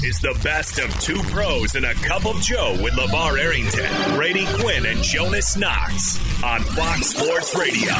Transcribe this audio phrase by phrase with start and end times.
[0.00, 4.14] This is the best of two pros and a cup of Joe with LeVar Arrington,
[4.16, 7.92] Brady Quinn, and Jonas Knox on Fox Sports Radio.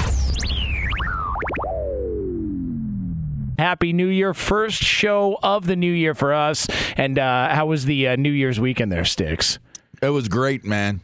[3.58, 4.32] Happy New Year.
[4.32, 6.66] First show of the new year for us.
[6.96, 9.58] And uh, how was the uh, New Year's weekend there, Sticks?
[10.00, 11.02] It was great, man.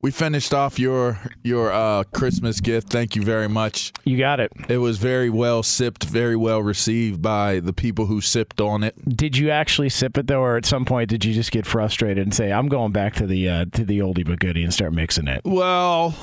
[0.00, 2.88] We finished off your your uh, Christmas gift.
[2.88, 3.92] Thank you very much.
[4.04, 4.52] You got it.
[4.68, 8.94] It was very well sipped, very well received by the people who sipped on it.
[9.16, 12.18] Did you actually sip it though, or at some point did you just get frustrated
[12.22, 14.92] and say, "I'm going back to the uh, to the oldie but goodie" and start
[14.92, 15.40] mixing it?
[15.44, 16.14] Well,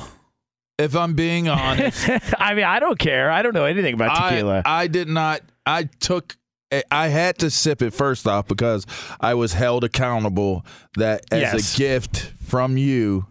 [0.80, 2.10] if I'm being honest,
[2.40, 3.30] I mean, I don't care.
[3.30, 4.62] I don't know anything about tequila.
[4.66, 5.42] I, I did not.
[5.66, 6.38] I took.
[6.92, 8.86] I had to sip it first off because
[9.20, 10.66] I was held accountable
[10.96, 11.76] that as Yes.
[11.76, 13.28] a gift from you,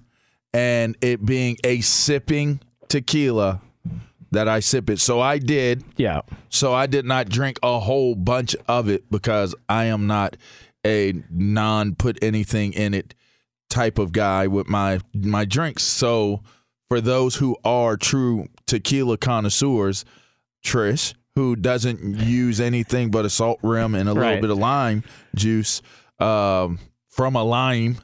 [0.55, 3.61] and it being a sipping tequila,
[4.31, 4.99] that I sip it.
[5.01, 5.85] So I did.
[5.97, 6.23] yeah.
[6.49, 10.37] So I did not drink a whole bunch of it because I am not
[10.87, 13.15] a non put anything in it
[13.71, 15.83] type of guy with my my drinks.
[15.83, 16.43] So
[16.89, 20.05] for those who are true tequila connoisseurs,
[20.65, 25.03] Trish, who doesn't use anything but a salt rim and a little bit of lime
[25.35, 25.83] juice
[26.21, 26.79] um,
[27.09, 27.99] from a lime,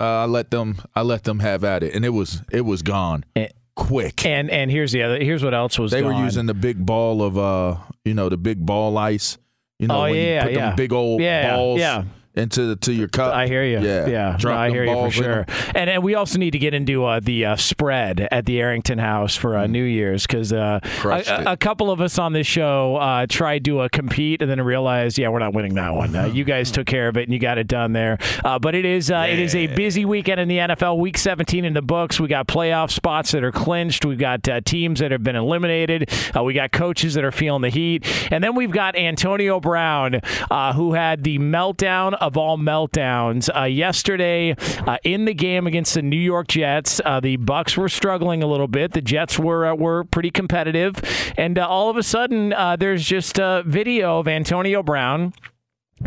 [0.00, 2.82] uh, I let them I let them have at it, and it was it was
[2.82, 4.24] gone Eh, quick.
[4.26, 5.18] And and here's the other.
[5.22, 8.36] Here's what else was They were using the big ball of uh, you know, the
[8.36, 9.38] big ball ice.
[9.78, 10.66] You know, Oh, when yeah, you put yeah.
[10.68, 12.04] them big old Yeah, balls yeah.
[12.38, 13.34] Into to your cup.
[13.34, 13.80] I hear you.
[13.80, 14.38] Yeah, yeah.
[14.42, 15.46] No, I hear you for sure.
[15.74, 18.98] And and we also need to get into uh, the uh, spread at the Arrington
[18.98, 20.80] House for uh, New Year's because uh,
[21.28, 21.46] Mm.
[21.46, 24.60] A, a couple of us on this show uh, tried to uh, compete and then
[24.60, 26.14] realized, yeah, we're not winning that one.
[26.14, 28.18] Uh, you guys took care of it and you got it done there.
[28.44, 30.98] Uh, but it is uh, it is a busy weekend in the NFL.
[30.98, 32.20] Week 17 in the books.
[32.20, 34.04] We got playoff spots that are clinched.
[34.04, 36.10] We've got uh, teams that have been eliminated.
[36.36, 40.20] Uh, we got coaches that are feeling the heat, and then we've got Antonio Brown,
[40.50, 44.54] uh, who had the meltdown of all meltdowns uh, yesterday
[44.86, 47.00] uh, in the game against the New York Jets.
[47.04, 48.92] Uh, the Bucks were struggling a little bit.
[48.92, 50.96] The Jets were uh, were pretty competitive,
[51.36, 55.32] and uh, all of a sudden, there's just a video of Antonio Brown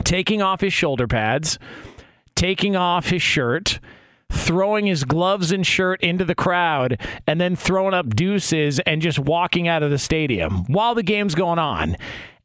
[0.04, 1.60] taking off his shoulder pads,
[2.36, 3.80] taking off his shirt.
[4.34, 9.20] Throwing his gloves and shirt into the crowd and then throwing up deuces and just
[9.20, 11.98] walking out of the stadium while the game's going on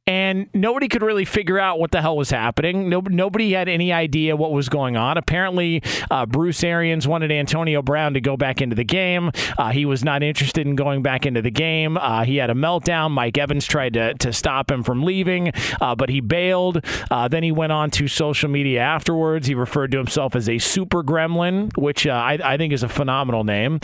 [0.06, 2.89] and nobody could really figure out what the hell was happening.
[2.89, 5.19] No, nobody had any idea what was going on.
[5.19, 9.33] Apparently, uh, Bruce Arians wanted Antonio Brown to go back into the game.
[9.59, 11.97] Uh, he was not interested in going back into the game.
[11.97, 13.10] Uh, he had a meltdown.
[13.10, 16.84] Mike Evans tried to, to stop him from leaving, uh, but he bailed.
[17.10, 19.47] Uh, then he went on to social media afterwards.
[19.48, 22.89] He referred to himself as a super gremlin, which uh, I, I think is a
[22.89, 23.80] phenomenal name.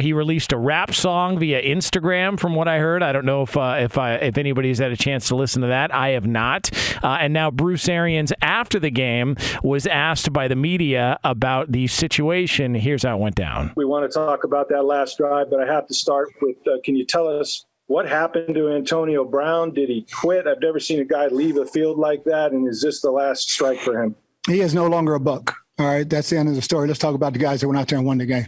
[0.00, 3.02] He released a rap song via Instagram, from what I heard.
[3.02, 5.94] I don't know if if I, if anybody's had a chance to listen to that.
[5.94, 6.70] I have not.
[7.02, 11.86] Uh, and now Bruce Arians, after the game, was asked by the media about the
[11.86, 12.74] situation.
[12.74, 13.72] Here's how it went down.
[13.76, 16.78] We want to talk about that last drive, but I have to start with uh,
[16.84, 19.72] can you tell us what happened to Antonio Brown?
[19.72, 20.46] Did he quit?
[20.46, 22.52] I've never seen a guy leave a field like that.
[22.52, 24.16] And is this the last strike for him?
[24.46, 25.54] He is no longer a buck.
[25.78, 26.08] All right.
[26.08, 26.88] That's the end of the story.
[26.88, 28.46] Let's talk about the guys that went out there and won the game.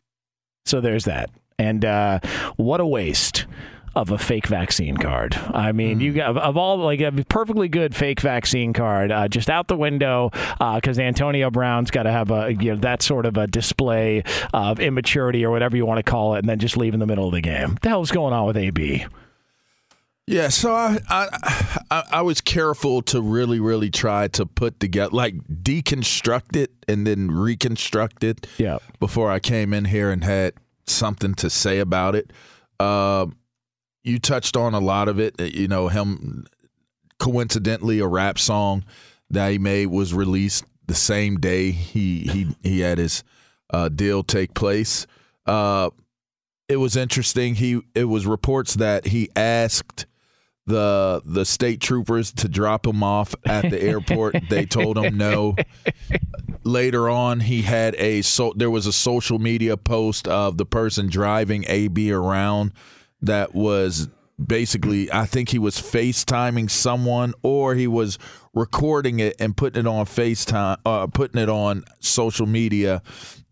[0.67, 1.31] So there's that.
[1.59, 2.21] And uh,
[2.57, 3.47] what a waste
[3.99, 5.35] of a fake vaccine card.
[5.53, 6.03] I mean, mm.
[6.03, 9.77] you got of all like a perfectly good fake vaccine card uh, just out the
[9.77, 10.31] window
[10.75, 14.23] because uh, Antonio Brown's got to have a you know that sort of a display
[14.55, 17.07] of immaturity or whatever you want to call it, and then just leave in the
[17.07, 17.71] middle of the game.
[17.73, 19.07] What the hell's going on with AB?
[20.29, 25.35] Yeah, so I, I I was careful to really really try to put together like
[25.49, 28.47] deconstruct it and then reconstruct it.
[28.59, 28.79] Yeah.
[29.01, 30.55] Before I came in here and had
[30.87, 32.33] something to say about it.
[32.79, 33.27] Uh,
[34.05, 35.39] you touched on a lot of it.
[35.41, 36.47] You know, him
[37.19, 38.85] coincidentally a rap song
[39.31, 43.23] that he made was released the same day he he he had his
[43.71, 45.07] uh, deal take place.
[45.47, 45.91] Uh,
[46.69, 47.55] it was interesting.
[47.55, 50.07] He it was reports that he asked
[50.67, 54.37] the the state troopers to drop him off at the airport.
[54.51, 55.57] they told him no.
[56.65, 61.09] Later on, he had a so there was a social media post of the person
[61.09, 62.73] driving AB around
[63.23, 64.09] that was
[64.45, 68.19] basically I think he was FaceTiming someone or he was
[68.55, 73.03] recording it and putting it on FaceTime uh, putting it on social media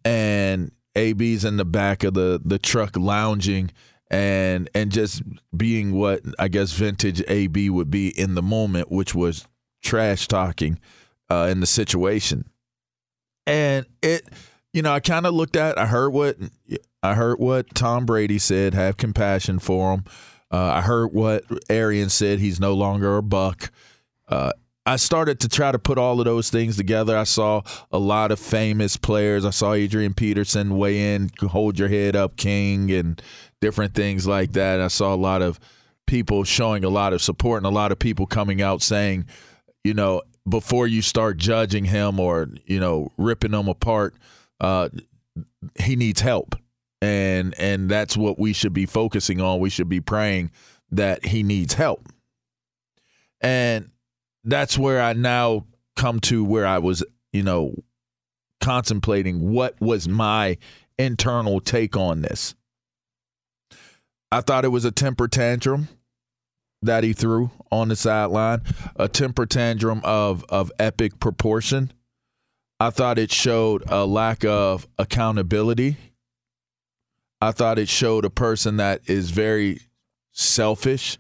[0.05, 3.71] and AB's in the back of the the truck lounging
[4.11, 5.23] and and just
[5.57, 9.47] being what I guess vintage AB would be in the moment, which was
[9.83, 10.79] trash talking
[11.31, 12.49] uh, in the situation.
[13.47, 14.29] And it,
[14.73, 16.37] you know, I kind of looked at, I heard what
[17.07, 18.75] I heard what Tom Brady said.
[18.75, 20.05] Have compassion for him.
[20.51, 22.39] Uh, I heard what Arian said.
[22.39, 23.71] He's no longer a buck.
[24.29, 24.53] Uh,
[24.85, 27.17] I started to try to put all of those things together.
[27.17, 29.45] I saw a lot of famous players.
[29.45, 33.21] I saw Adrian Peterson weigh in, hold your head up, King, and
[33.61, 34.81] different things like that.
[34.81, 35.59] I saw a lot of
[36.07, 39.27] people showing a lot of support and a lot of people coming out saying,
[39.83, 44.15] you know, before you start judging him or, you know, ripping him apart,
[44.61, 44.89] uh,
[45.81, 46.55] he needs help.
[47.03, 49.61] And and that's what we should be focusing on.
[49.61, 50.51] We should be praying
[50.91, 52.09] that he needs help.
[53.41, 53.91] And
[54.45, 55.67] that's where I now
[55.97, 57.75] come to where I was, you know,
[58.61, 60.57] contemplating what was my
[60.99, 62.55] internal take on this.
[64.33, 65.89] I thought it was a temper tantrum
[66.83, 68.63] that he threw on the sideline,
[68.97, 71.93] a temper tantrum of of epic proportion.
[72.79, 75.97] I thought it showed a lack of accountability.
[77.41, 79.81] I thought it showed a person that is very
[80.33, 81.19] selfish,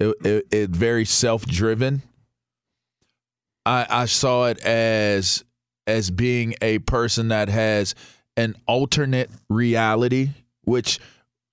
[0.00, 2.02] it, it, it very self driven.
[3.66, 5.44] I, I saw it as
[5.86, 7.94] as being a person that has
[8.36, 10.30] an alternate reality,
[10.62, 10.98] which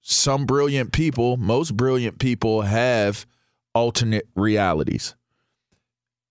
[0.02, 3.26] some brilliant people, most brilliant people have
[3.74, 5.16] alternate realities.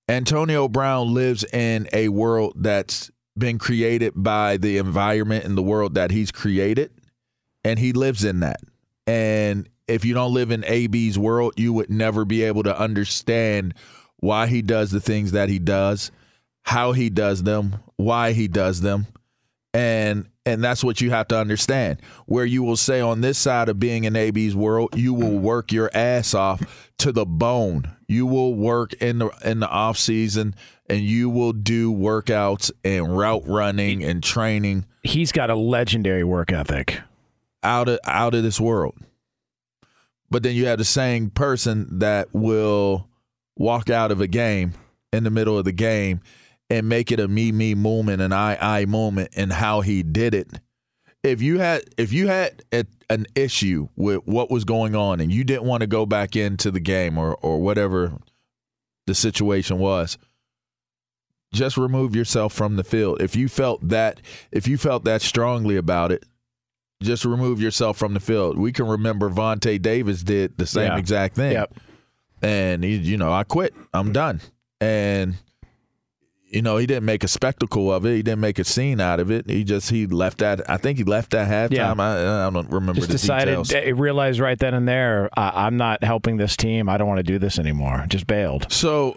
[0.09, 5.95] Antonio Brown lives in a world that's been created by the environment and the world
[5.95, 6.91] that he's created,
[7.65, 8.61] and he lives in that.
[9.07, 13.75] And if you don't live in AB's world, you would never be able to understand
[14.19, 16.13] why he does the things that he does,
[16.63, 19.07] how he does them, why he does them.
[19.73, 22.01] And and that's what you have to understand.
[22.27, 25.71] Where you will say on this side of being in AB's world, you will work
[25.71, 27.91] your ass off to the bone.
[28.09, 30.55] You will work in the in the off season
[30.89, 34.87] and you will do workouts and route running and training.
[35.03, 37.01] He's got a legendary work ethic.
[37.63, 38.97] Out of out of this world.
[40.31, 43.09] But then you have the same person that will
[43.57, 44.73] walk out of a game
[45.13, 46.21] in the middle of the game
[46.71, 50.35] and make it a me me moment an I I moment and how he did
[50.35, 50.49] it.
[51.23, 55.31] If you had if you had a, an issue with what was going on and
[55.31, 58.13] you didn't want to go back into the game or or whatever
[59.07, 60.17] the situation was,
[61.53, 63.21] just remove yourself from the field.
[63.21, 66.25] If you felt that if you felt that strongly about it,
[67.03, 68.59] just remove yourself from the field.
[68.59, 70.99] We can remember Vontae Davis did the same yeah.
[70.99, 71.53] exact thing.
[71.53, 71.75] Yep.
[72.43, 73.75] And he, you know, I quit.
[73.93, 74.41] I'm done.
[74.81, 75.37] And
[76.51, 78.17] you know, he didn't make a spectacle of it.
[78.17, 79.49] He didn't make a scene out of it.
[79.49, 80.69] He just he left that.
[80.69, 81.77] I think he left that halftime.
[81.77, 81.93] Yeah.
[81.93, 82.95] I, I don't remember.
[82.95, 83.73] Just decided, details.
[83.73, 86.89] Eh, realized right then and there, I'm not helping this team.
[86.89, 88.05] I don't want to do this anymore.
[88.09, 88.71] Just bailed.
[88.73, 89.15] So,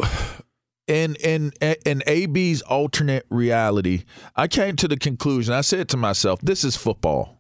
[0.88, 1.52] in in
[1.86, 4.04] in AB's alternate reality,
[4.36, 5.54] I came to the conclusion.
[5.54, 7.33] I said to myself, "This is football,"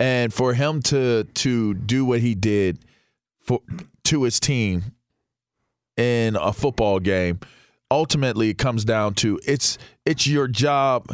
[0.00, 2.78] and for him to to do what he did
[3.40, 3.60] for
[4.04, 4.82] to his team
[5.96, 7.40] in a football game
[7.90, 11.10] ultimately it comes down to it's it's your job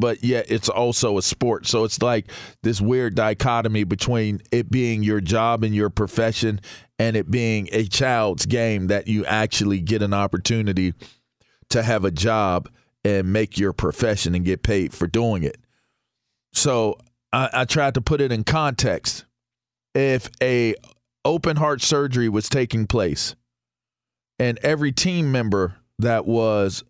[0.00, 1.66] but yet it's also a sport.
[1.66, 6.60] So it's like this weird dichotomy between it being your job and your profession
[6.98, 10.94] and it being a child's game that you actually get an opportunity
[11.68, 12.70] to have a job
[13.04, 15.58] and make your profession and get paid for doing it.
[16.54, 16.96] So
[17.32, 19.24] I, I tried to put it in context.
[19.94, 20.74] If a
[21.24, 23.34] open heart surgery was taking place
[24.38, 26.82] and every team member that was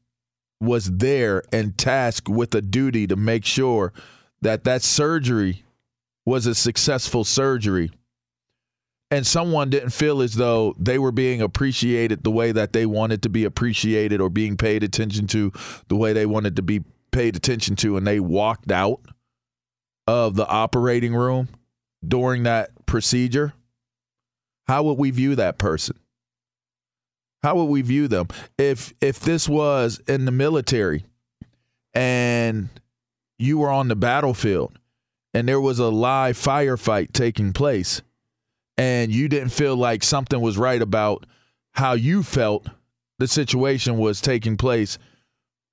[0.61, 3.93] was there and tasked with a duty to make sure
[4.43, 5.65] that that surgery
[6.27, 7.91] was a successful surgery
[9.11, 13.23] and someone didn't feel as though they were being appreciated the way that they wanted
[13.23, 15.51] to be appreciated or being paid attention to
[15.89, 19.01] the way they wanted to be paid attention to and they walked out
[20.11, 21.49] of the operating room
[22.07, 23.52] during that procedure?
[24.67, 25.97] How would we view that person?
[27.45, 28.26] How would we view them?
[28.59, 31.05] If if this was in the military
[31.95, 32.69] and
[33.38, 34.76] you were on the battlefield
[35.33, 38.02] and there was a live firefight taking place
[38.76, 41.25] and you didn't feel like something was right about
[41.71, 42.67] how you felt
[43.21, 44.99] the situation was taking place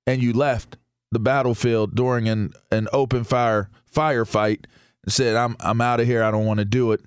[0.06, 0.76] and you left
[1.10, 4.64] the battlefield during an, an open fire firefight
[5.04, 7.00] and said I'm I'm out of here I don't want to do it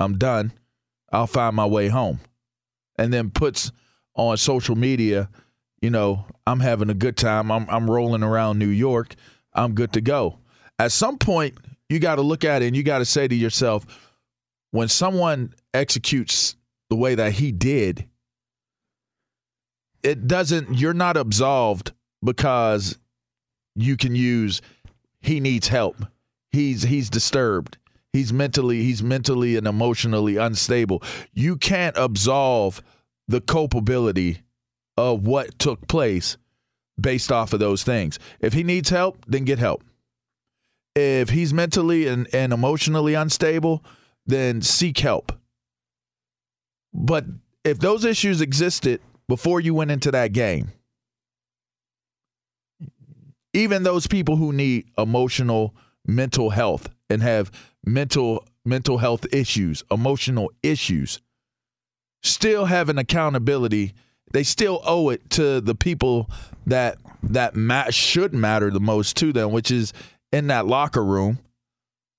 [0.00, 0.52] I'm done
[1.12, 2.20] I'll find my way home
[2.98, 3.72] and then puts
[4.14, 5.28] on social media,
[5.80, 7.50] you know, I'm having a good time.
[7.50, 9.14] I'm I'm rolling around New York.
[9.52, 10.38] I'm good to go.
[10.78, 11.56] At some point,
[11.88, 13.86] you got to look at it and you got to say to yourself,
[14.70, 16.56] when someone executes
[16.90, 18.08] the way that he did,
[20.02, 21.92] it doesn't you're not absolved
[22.24, 22.98] because
[23.76, 24.62] you can use
[25.20, 25.96] he needs help.
[26.50, 27.78] He's he's disturbed.
[28.12, 31.02] He's mentally he's mentally and emotionally unstable.
[31.34, 32.82] You can't absolve
[33.28, 34.40] the culpability
[34.96, 36.36] of what took place
[36.98, 38.18] based off of those things.
[38.40, 39.82] If he needs help, then get help.
[40.94, 43.84] If he's mentally and, and emotionally unstable,
[44.24, 45.32] then seek help.
[46.94, 47.26] But
[47.64, 50.72] if those issues existed before you went into that game,
[53.56, 55.74] even those people who need emotional
[56.06, 57.50] mental health and have
[57.84, 61.20] mental mental health issues, emotional issues,
[62.22, 63.94] still have an accountability.
[64.32, 66.30] They still owe it to the people
[66.66, 69.92] that that should matter the most to them, which is
[70.32, 71.38] in that locker room.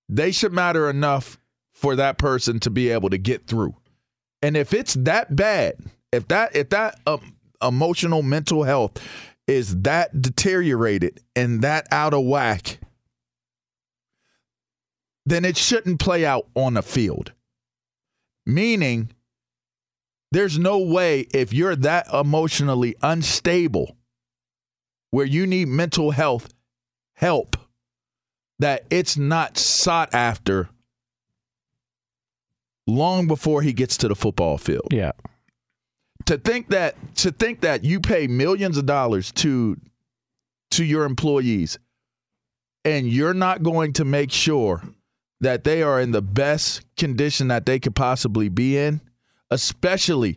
[0.10, 1.38] They should matter enough
[1.74, 3.75] for that person to be able to get through.
[4.41, 5.75] And if it's that bad,
[6.12, 9.00] if that if that um, emotional mental health
[9.47, 12.79] is that deteriorated and that out of whack,
[15.25, 17.31] then it shouldn't play out on the field.
[18.45, 19.11] Meaning,
[20.31, 23.95] there's no way if you're that emotionally unstable
[25.11, 26.53] where you need mental health
[27.13, 27.55] help
[28.59, 30.69] that it's not sought after
[32.87, 34.87] long before he gets to the football field.
[34.91, 35.11] Yeah.
[36.27, 39.77] To think that to think that you pay millions of dollars to
[40.72, 41.79] to your employees
[42.84, 44.84] and you're not going to make sure
[45.39, 49.00] that they are in the best condition that they could possibly be in
[49.51, 50.36] especially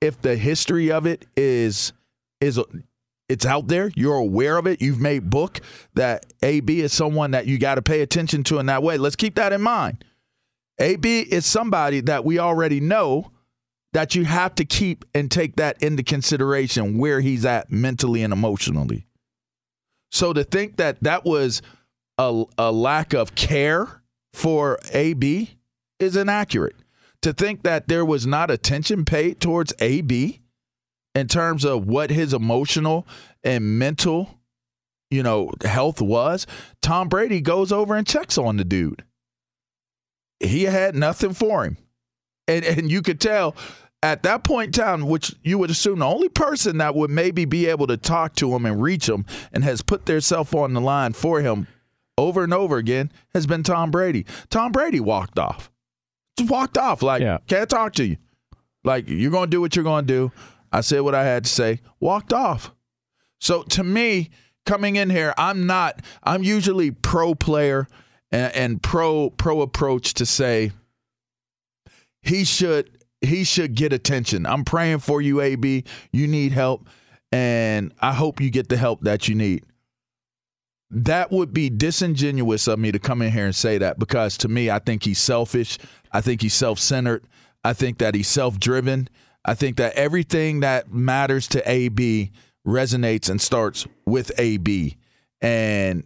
[0.00, 1.92] if the history of it is
[2.40, 2.60] is
[3.28, 5.60] it's out there you're aware of it you've made book
[5.94, 8.98] that AB is someone that you got to pay attention to in that way.
[8.98, 10.04] Let's keep that in mind.
[10.78, 13.30] AB is somebody that we already know
[13.94, 18.32] that you have to keep and take that into consideration where he's at mentally and
[18.32, 19.06] emotionally
[20.10, 21.62] so to think that that was
[22.18, 25.50] a, a lack of care for AB
[25.98, 26.76] is inaccurate
[27.22, 30.40] to think that there was not attention paid towards AB
[31.14, 33.06] in terms of what his emotional
[33.42, 34.38] and mental,
[35.10, 36.46] you know, health was.
[36.82, 39.04] Tom Brady goes over and checks on the dude.
[40.40, 41.76] He had nothing for him.
[42.46, 43.56] And and you could tell
[44.04, 47.44] at that point in time, which you would assume the only person that would maybe
[47.44, 50.74] be able to talk to him and reach him and has put their self on
[50.74, 51.66] the line for him
[52.16, 54.26] over and over again has been Tom Brady.
[54.50, 55.70] Tom Brady walked off
[56.36, 57.02] just walked off.
[57.02, 57.38] Like, yeah.
[57.46, 58.16] can't talk to you.
[58.82, 60.32] Like, you're going to do what you're going to do.
[60.72, 62.72] I said what I had to say, walked off.
[63.40, 64.30] So to me,
[64.66, 67.86] coming in here, I'm not, I'm usually pro player
[68.32, 70.72] and, and pro pro approach to say
[72.22, 72.90] he should
[73.24, 74.46] he should get attention.
[74.46, 75.84] I'm praying for you, AB.
[76.12, 76.88] You need help,
[77.32, 79.64] and I hope you get the help that you need
[80.94, 84.48] that would be disingenuous of me to come in here and say that because to
[84.48, 85.78] me, I think he's selfish.
[86.12, 87.24] I think he's self centered.
[87.64, 89.08] I think that he's self driven.
[89.44, 92.30] I think that everything that matters to AB
[92.66, 94.96] resonates and starts with AB.
[95.40, 96.04] And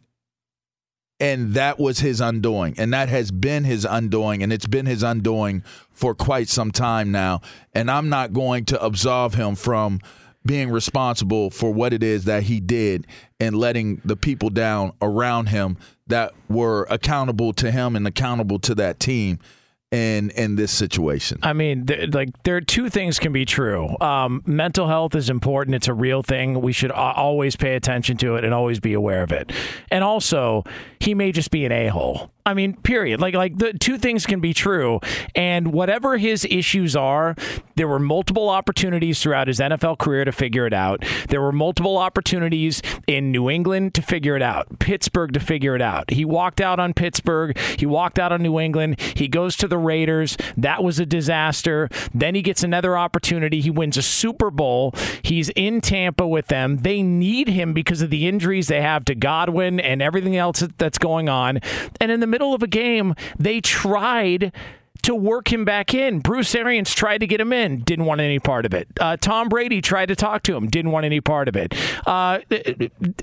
[1.21, 2.75] and that was his undoing.
[2.79, 4.43] And that has been his undoing.
[4.43, 7.41] And it's been his undoing for quite some time now.
[7.75, 10.01] And i'm not going to absolve him from
[10.47, 13.07] being responsible for what it is that he did
[13.39, 18.75] and letting the people down around him that were accountable to him and accountable to
[18.75, 19.39] that team
[19.91, 21.39] in in this situation.
[21.43, 23.97] I mean, th- like there are two things can be true.
[24.01, 26.61] Um, mental health is important; it's a real thing.
[26.61, 29.51] We should a- always pay attention to it and always be aware of it.
[29.91, 30.65] And also,
[31.01, 32.31] he may just be an a hole.
[32.49, 33.21] I mean, period.
[33.21, 35.01] Like, like the two things can be true.
[35.35, 37.37] And whatever his issues are,
[37.77, 41.05] there were multiple opportunities throughout his NFL career to figure it out.
[41.29, 45.83] There were multiple opportunities in New England to figure it out, Pittsburgh to figure it
[45.83, 46.11] out.
[46.11, 47.57] He walked out on Pittsburgh.
[47.79, 48.99] He walked out on New England.
[48.99, 50.37] He goes to the Raiders.
[50.57, 51.89] That was a disaster.
[52.13, 53.61] Then he gets another opportunity.
[53.61, 54.95] He wins a Super Bowl.
[55.23, 56.79] He's in Tampa with them.
[56.79, 60.99] They need him because of the injuries they have to Godwin and everything else that's
[60.99, 61.61] going on.
[62.01, 64.53] And in the middle of a game, they tried
[65.03, 66.21] to work him back in.
[66.21, 68.89] Bruce Arians tried to get him in, didn't want any part of it.
[69.01, 71.75] Uh, Tom Brady tried to talk to him, didn't want any part of it.
[72.07, 72.41] Uh,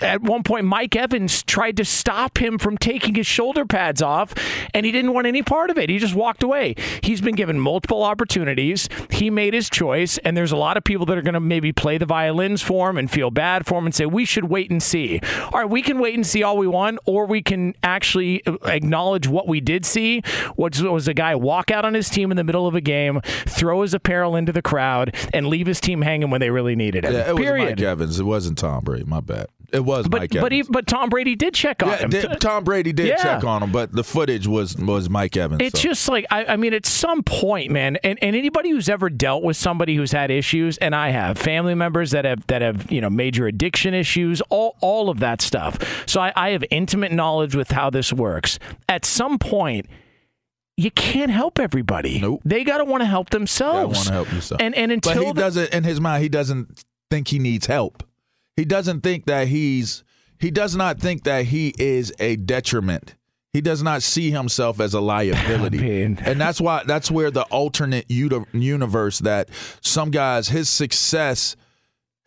[0.01, 4.33] at one point, Mike Evans tried to stop him from taking his shoulder pads off,
[4.73, 5.89] and he didn't want any part of it.
[5.89, 6.75] He just walked away.
[7.01, 8.89] He's been given multiple opportunities.
[9.09, 11.71] He made his choice, and there's a lot of people that are going to maybe
[11.71, 14.71] play the violins for him and feel bad for him and say, we should wait
[14.71, 15.19] and see.
[15.51, 19.27] All right, we can wait and see all we want, or we can actually acknowledge
[19.27, 20.21] what we did see,
[20.55, 21.35] which was a guy
[21.65, 24.51] walk out on his team in the middle of a game, throw his apparel into
[24.51, 27.13] the crowd, and leave his team hanging when they really needed it.
[27.13, 27.65] Yeah, it Period.
[27.65, 28.19] was Mike Evans.
[28.19, 29.05] It wasn't Tom Brady.
[29.05, 29.47] My bad.
[29.73, 30.67] It was but Mike but Evans.
[30.67, 32.09] he, but Tom Brady did check on yeah, him.
[32.11, 33.15] did- Tom Brady did Yeah.
[33.17, 35.61] check on him, but the footage was was Mike Evans.
[35.61, 35.89] It's so.
[35.89, 39.43] just like I, I mean, at some point, man, and, and anybody who's ever dealt
[39.43, 43.01] with somebody who's had issues, and I have family members that have that have you
[43.01, 46.03] know major addiction issues, all all of that stuff.
[46.07, 48.59] So I, I have intimate knowledge with how this works.
[48.87, 49.87] At some point,
[50.77, 52.19] you can't help everybody.
[52.19, 52.41] Nope.
[52.43, 53.95] They got to want to help themselves.
[53.97, 54.61] want to help yourself.
[54.61, 57.65] And and but until he the- doesn't in his mind he doesn't think he needs
[57.67, 58.03] help
[58.57, 60.03] he doesn't think that he's
[60.39, 63.15] he does not think that he is a detriment
[63.53, 68.09] he does not see himself as a liability and that's why that's where the alternate
[68.09, 69.49] uni- universe that
[69.81, 71.55] some guys his success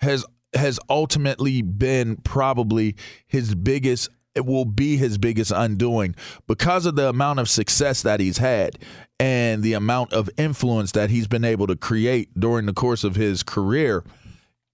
[0.00, 2.94] has has ultimately been probably
[3.26, 4.08] his biggest
[4.38, 6.14] it will be his biggest undoing
[6.46, 8.78] because of the amount of success that he's had
[9.20, 13.16] and the amount of influence that he's been able to create during the course of
[13.16, 14.04] his career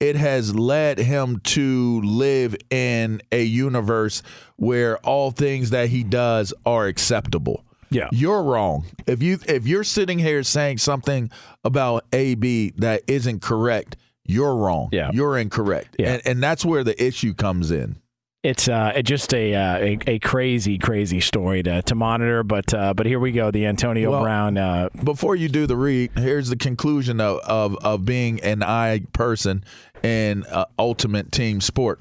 [0.00, 4.22] it has led him to live in a universe
[4.56, 8.08] where all things that he does are acceptable Yeah.
[8.12, 8.84] you're wrong.
[9.06, 11.30] If you if you're sitting here saying something
[11.64, 13.96] about AB that isn't correct,
[14.26, 14.88] you're wrong.
[14.92, 15.10] Yeah.
[15.14, 15.96] You're incorrect.
[15.98, 16.14] Yeah.
[16.14, 17.96] And and that's where the issue comes in.
[18.44, 22.42] It's uh, just a, uh, a a crazy, crazy story to, to monitor.
[22.42, 23.50] But uh, but here we go.
[23.50, 24.58] The Antonio Well- Brown.
[24.58, 29.00] Uh, Before you do the read, here's the conclusion of of, of being an I
[29.14, 29.64] person
[30.02, 32.00] in uh, ultimate team sport.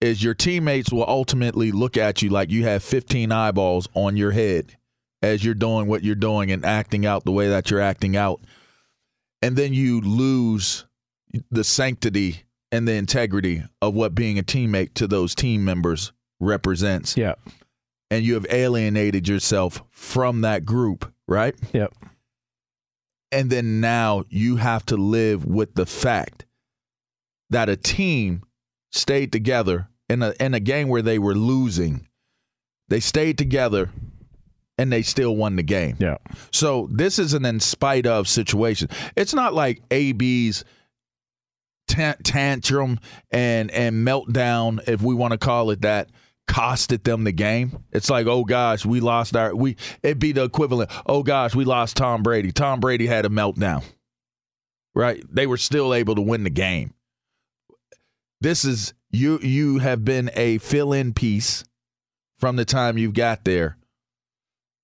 [0.00, 4.32] Is your teammates will ultimately look at you like you have 15 eyeballs on your
[4.32, 4.76] head
[5.22, 8.40] as you're doing what you're doing and acting out the way that you're acting out.
[9.42, 10.86] And then you lose
[11.50, 17.16] the sanctity and the integrity of what being a teammate to those team members represents.
[17.16, 17.34] yeah.
[18.10, 21.54] And you have alienated yourself from that group, right?
[21.74, 21.92] Yep.
[23.30, 26.46] And then now you have to live with the fact
[27.50, 28.44] that a team
[28.90, 32.06] stayed together in a in a game where they were losing.
[32.88, 33.90] They stayed together
[34.78, 35.96] and they still won the game.
[35.98, 36.16] Yeah.
[36.50, 38.88] So this is an in spite of situation.
[39.16, 40.64] It's not like AB's
[41.88, 46.10] tantrum and and meltdown, if we want to call it that,
[46.48, 47.84] costed them the game.
[47.92, 49.76] It's like, oh gosh, we lost our we.
[50.02, 50.90] It'd be the equivalent.
[51.06, 52.52] Oh gosh, we lost Tom Brady.
[52.52, 53.82] Tom Brady had a meltdown.
[54.94, 55.22] Right?
[55.30, 56.94] They were still able to win the game.
[58.40, 59.38] This is you.
[59.40, 61.64] You have been a fill-in piece
[62.38, 63.78] from the time you got there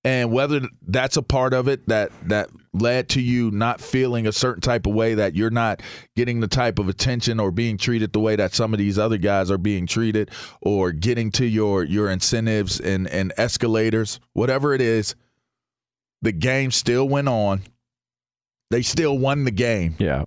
[0.04, 4.32] and whether that's a part of it that that led to you not feeling a
[4.32, 5.80] certain type of way that you're not
[6.16, 9.16] getting the type of attention or being treated the way that some of these other
[9.16, 14.80] guys are being treated or getting to your your incentives and and escalators whatever it
[14.80, 15.14] is
[16.22, 17.62] the game still went on.
[18.70, 19.94] They still won the game.
[19.98, 20.24] Yeah.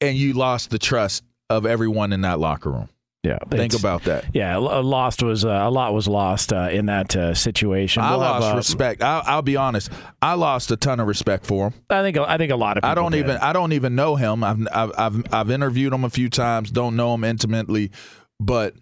[0.00, 2.88] and you lost the trust of everyone in that locker room
[3.26, 3.38] Yeah.
[3.50, 7.16] think about that Yeah, a lost was uh, a lot was lost uh, in that
[7.16, 8.02] uh, situation.
[8.02, 9.02] I We'll have, lost uh, respect.
[9.02, 9.90] I'll, I'll be honest.
[10.22, 11.74] I lost a ton of respect for him.
[11.90, 13.18] I think I think a lot of people I don't did.
[13.18, 14.44] even I don't even know him.
[14.44, 16.70] I've, I've I've I've interviewed him a few times.
[16.70, 17.90] Don't know him intimately,
[18.38, 18.74] but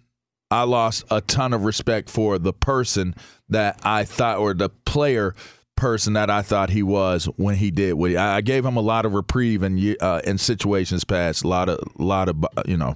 [0.51, 3.15] I lost a ton of respect for the person
[3.49, 5.35] that I thought, or the player
[5.75, 8.17] person that I thought he was when he did what he.
[8.17, 11.43] I gave him a lot of reprieve in uh, in situations past.
[11.43, 12.95] A lot of, a lot of, you know,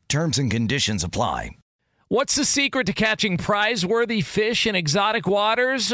[0.11, 1.51] Terms and conditions apply.
[2.09, 5.93] What's the secret to catching prize worthy fish in exotic waters?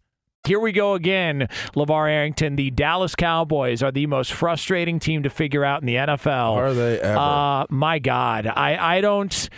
[0.43, 2.55] Here we go again, LeVar Arrington.
[2.55, 6.53] The Dallas Cowboys are the most frustrating team to figure out in the NFL.
[6.55, 7.15] Are they ever?
[7.15, 9.49] Uh, my God, I, I don't.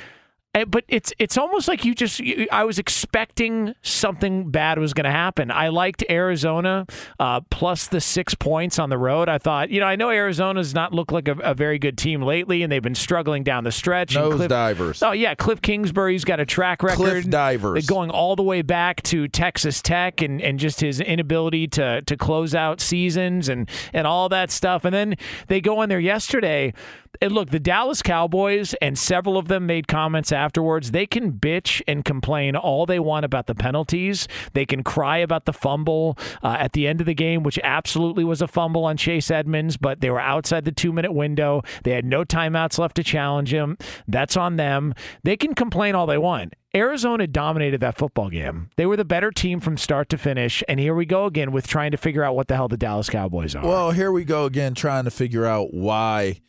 [0.54, 4.94] Eh, But it's it's almost like you just you, I was expecting something bad was
[4.94, 5.52] going to happen.
[5.52, 6.86] I liked Arizona
[7.20, 9.30] uh, plus the six points on the road.
[9.30, 12.22] I thought you know I know Arizona's not looked like a, a very good team
[12.22, 14.16] lately, and they've been struggling down the stretch.
[14.16, 15.04] Nose Cliff- divers.
[15.04, 16.98] Oh yeah, Cliff Kingsbury's got a track record.
[16.98, 17.86] Cliff divers.
[17.86, 22.18] Going all the way back to Texas Tech and, and just his inability to to
[22.18, 24.86] close out seasons and and all that stuff.
[24.86, 25.16] And then
[25.48, 26.74] they go in there yesterday
[27.22, 30.92] And look, the Dallas Cowboys and several of them made comments afterwards.
[30.92, 34.28] They can bitch and complain all they want about the penalties.
[34.54, 38.24] They can cry about the fumble uh, at the end of the game, which absolutely
[38.24, 41.62] was a fumble on Chase Edmonds, but they were outside the two minute window.
[41.84, 43.78] They had no timeouts left to challenge him.
[44.08, 44.94] That's on them.
[45.24, 46.56] They can complain all they want.
[46.76, 48.72] Arizona dominated that football game.
[48.78, 50.64] They were the better team from start to finish.
[50.68, 53.10] And here we go again with trying to figure out what the hell the Dallas
[53.10, 53.64] Cowboys are.
[53.64, 56.42] Well, here we go again trying to figure out why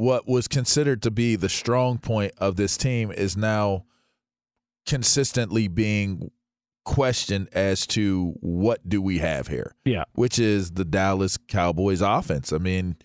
[0.00, 3.84] what was considered to be the strong point of this team is now
[4.86, 6.30] consistently being
[6.86, 9.74] questioned as to what do we have here.
[9.84, 10.04] Yeah.
[10.14, 12.50] Which is the Dallas Cowboys offense.
[12.50, 12.96] I mean,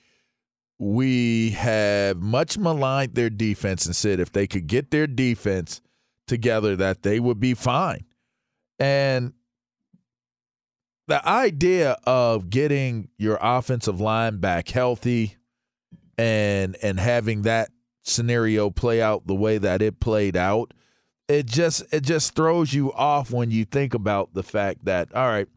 [0.80, 5.82] we have much maligned their defense and said if they could get their defense
[6.28, 8.06] together that they would be fine.
[8.80, 9.34] And
[11.08, 15.36] the idea of getting your offensive line back healthy
[16.18, 17.70] and and having that
[18.04, 20.74] scenario play out the way that it played out
[21.28, 25.28] it just it just throws you off when you think about the fact that all
[25.28, 25.48] right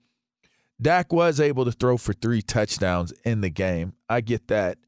[0.80, 3.94] Dak was able to throw for 3 touchdowns in the game.
[4.08, 4.78] I get that.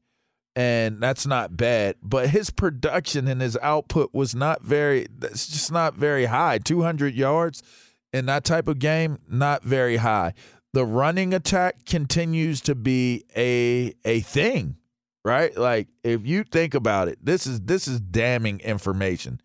[0.55, 5.71] And that's not bad but his production and his output was not very that's just
[5.71, 6.57] not very high.
[6.57, 7.63] 200 yards
[8.11, 10.33] in that type of game not very high.
[10.73, 14.75] The running attack continues to be a a thing
[15.23, 15.55] right?
[15.55, 19.41] Like if you think about it this is this is damning information.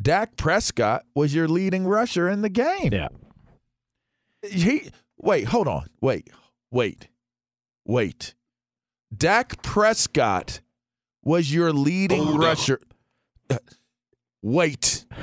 [0.00, 2.92] Dak Prescott was your leading rusher in the game.
[2.92, 3.08] Yeah.
[4.42, 5.88] He wait hold on.
[6.00, 6.30] Wait
[6.70, 7.08] wait
[7.84, 8.34] wait.
[9.16, 10.60] Dak Prescott
[11.22, 12.40] was your leading Hold on.
[12.40, 12.80] rusher.
[13.50, 13.58] Uh,
[14.42, 15.04] wait.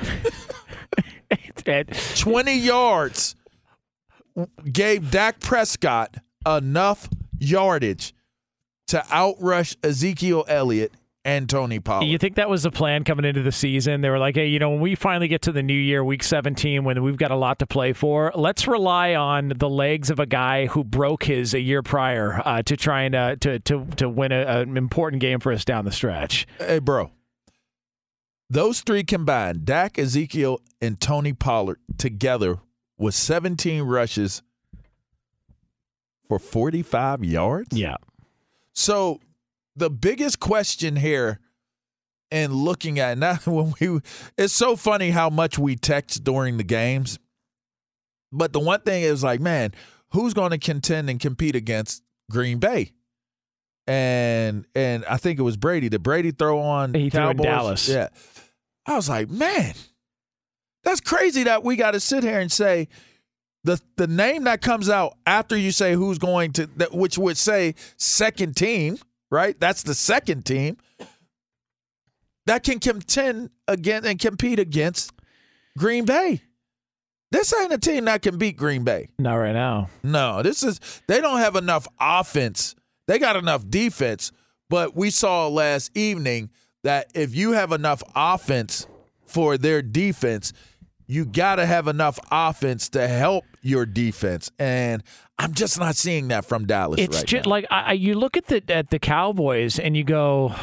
[2.16, 3.36] 20 yards
[4.72, 7.08] gave Dak Prescott enough
[7.38, 8.14] yardage
[8.90, 10.92] to outrush Ezekiel Elliott
[11.24, 12.06] and Tony Pollard.
[12.06, 14.00] You think that was the plan coming into the season?
[14.00, 16.22] They were like, hey, you know, when we finally get to the new year, week
[16.22, 20.18] 17, when we've got a lot to play for, let's rely on the legs of
[20.18, 23.86] a guy who broke his a year prior uh, to trying and uh, to, to,
[23.96, 26.46] to win a, an important game for us down the stretch.
[26.58, 27.10] Hey, bro.
[28.48, 32.58] Those three combined, Dak, Ezekiel, and Tony Pollard together
[32.98, 34.42] was 17 rushes
[36.28, 37.76] for 45 yards?
[37.76, 37.96] Yeah.
[38.80, 39.20] So
[39.76, 41.38] the biggest question here
[42.30, 44.00] and looking at now when we
[44.38, 47.18] it's so funny how much we text during the games.
[48.32, 49.74] But the one thing is like, man,
[50.12, 52.92] who's going to contend and compete against Green Bay?
[53.86, 55.90] And and I think it was Brady.
[55.90, 57.86] Did Brady throw on He threw Dallas.
[57.88, 58.08] Yeah.
[58.86, 59.74] I was like, man,
[60.84, 62.88] that's crazy that we got to sit here and say
[63.64, 67.36] the the name that comes out after you say who's going to that which would
[67.36, 68.98] say second team,
[69.30, 69.58] right?
[69.58, 70.78] That's the second team
[72.46, 75.12] that can contend again and compete against
[75.78, 76.42] Green Bay.
[77.32, 79.08] This ain't a team that can beat Green Bay.
[79.18, 79.88] Not right now.
[80.02, 82.74] No, this is they don't have enough offense.
[83.06, 84.32] They got enough defense,
[84.68, 86.50] but we saw last evening
[86.82, 88.86] that if you have enough offense
[89.26, 90.52] for their defense,
[91.10, 94.50] you got to have enough offense to help your defense.
[94.60, 95.02] And
[95.40, 97.50] I'm just not seeing that from Dallas It's right just now.
[97.50, 100.54] like I, you look at the at the Cowboys and you go,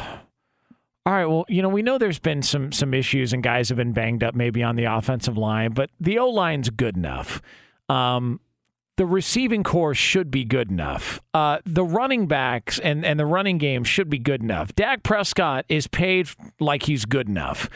[1.04, 3.76] all right, well, you know, we know there's been some some issues and guys have
[3.76, 7.42] been banged up maybe on the offensive line, but the O line's good enough.
[7.90, 8.40] Um,
[8.96, 11.20] the receiving corps should be good enough.
[11.34, 14.74] Uh, the running backs and, and the running game should be good enough.
[14.74, 17.68] Dak Prescott is paid like he's good enough.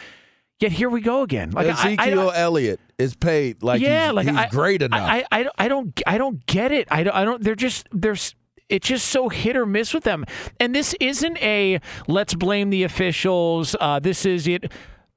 [0.63, 1.51] Yet here we go again.
[1.51, 5.01] Like I- I- Ezekiel Elliott is paid like yeah, he's, like he's I, great enough.
[5.01, 6.87] I, I, I don't, I don't get it.
[6.89, 7.43] I don't, I don't.
[7.43, 8.37] They're just, there's.
[8.69, 10.25] It's just so hit or miss with them.
[10.61, 13.75] And this isn't a let's blame the officials.
[13.81, 14.73] Uh, this is it.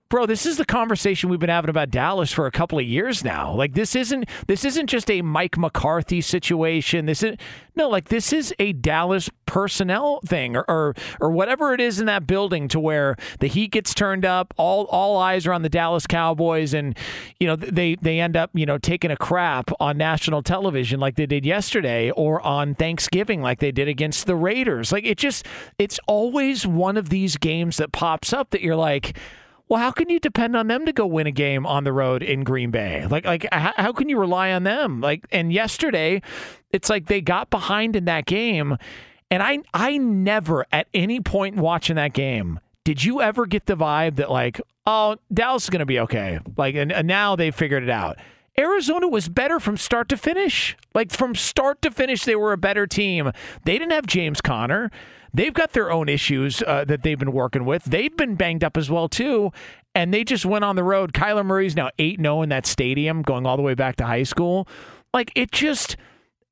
[0.07, 3.23] Bro, this is the conversation we've been having about Dallas for a couple of years
[3.23, 3.51] now.
[3.51, 7.07] Like this isn't this isn't just a Mike McCarthy situation.
[7.07, 7.37] This is
[7.75, 12.05] no, like this is a Dallas personnel thing or, or or whatever it is in
[12.05, 15.69] that building to where the heat gets turned up, all all eyes are on the
[15.69, 16.95] Dallas Cowboys and
[17.39, 21.15] you know they they end up, you know, taking a crap on national television like
[21.15, 24.91] they did yesterday or on Thanksgiving like they did against the Raiders.
[24.91, 25.47] Like it just
[25.79, 29.17] it's always one of these games that pops up that you're like
[29.67, 32.21] well, how can you depend on them to go win a game on the road
[32.23, 33.05] in Green Bay?
[33.07, 35.01] Like, like how, how can you rely on them?
[35.01, 36.21] Like, and yesterday,
[36.71, 38.77] it's like they got behind in that game,
[39.31, 43.75] and I, I never at any point watching that game did you ever get the
[43.75, 46.39] vibe that like, oh, Dallas is going to be okay?
[46.55, 48.17] Like, and, and now they figured it out.
[48.57, 50.77] Arizona was better from start to finish.
[50.93, 53.31] Like from start to finish, they were a better team.
[53.65, 54.91] They didn't have James Conner.
[55.37, 57.83] They've got their own issues uh, that they've been working with.
[57.85, 59.51] They've been banged up as well too,
[59.93, 61.13] and they just went on the road.
[61.13, 64.23] Kyler Murray's now eight zero in that stadium, going all the way back to high
[64.23, 64.67] school.
[65.13, 65.97] Like it just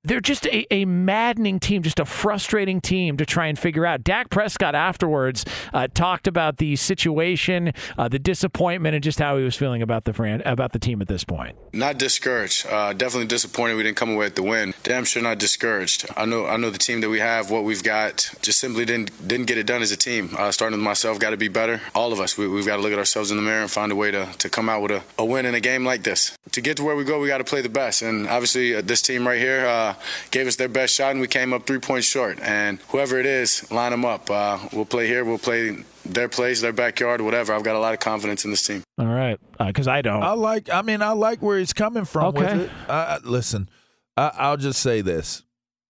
[0.03, 4.03] they're just a, a maddening team, just a frustrating team to try and figure out.
[4.03, 9.43] Dak Prescott afterwards uh, talked about the situation, uh, the disappointment, and just how he
[9.43, 11.55] was feeling about the fran- about the team at this point.
[11.71, 12.67] Not discouraged.
[12.67, 14.73] Uh, definitely disappointed we didn't come away with the win.
[14.83, 16.05] Damn sure not discouraged.
[16.17, 19.27] I know I know the team that we have, what we've got, just simply didn't
[19.27, 20.35] didn't get it done as a team.
[20.37, 21.81] Uh, starting with myself, got to be better.
[21.95, 23.91] All of us, we, have got to look at ourselves in the mirror and find
[23.91, 26.37] a way to, to come out with a, a win in a game like this.
[26.51, 28.01] To get to where we go, we got to play the best.
[28.01, 30.01] And obviously, uh, this team right here uh,
[30.31, 32.39] gave us their best shot, and we came up three points short.
[32.41, 34.29] And whoever it is, line them up.
[34.29, 35.23] Uh, we'll play here.
[35.25, 37.53] We'll play their place, their backyard, whatever.
[37.53, 38.83] I've got a lot of confidence in this team.
[38.97, 40.23] All right, because uh, I don't.
[40.23, 40.69] I like.
[40.69, 42.39] I mean, I like where he's coming from okay.
[42.41, 42.71] with it.
[42.87, 43.69] Uh, listen,
[44.17, 45.43] I, will just say this: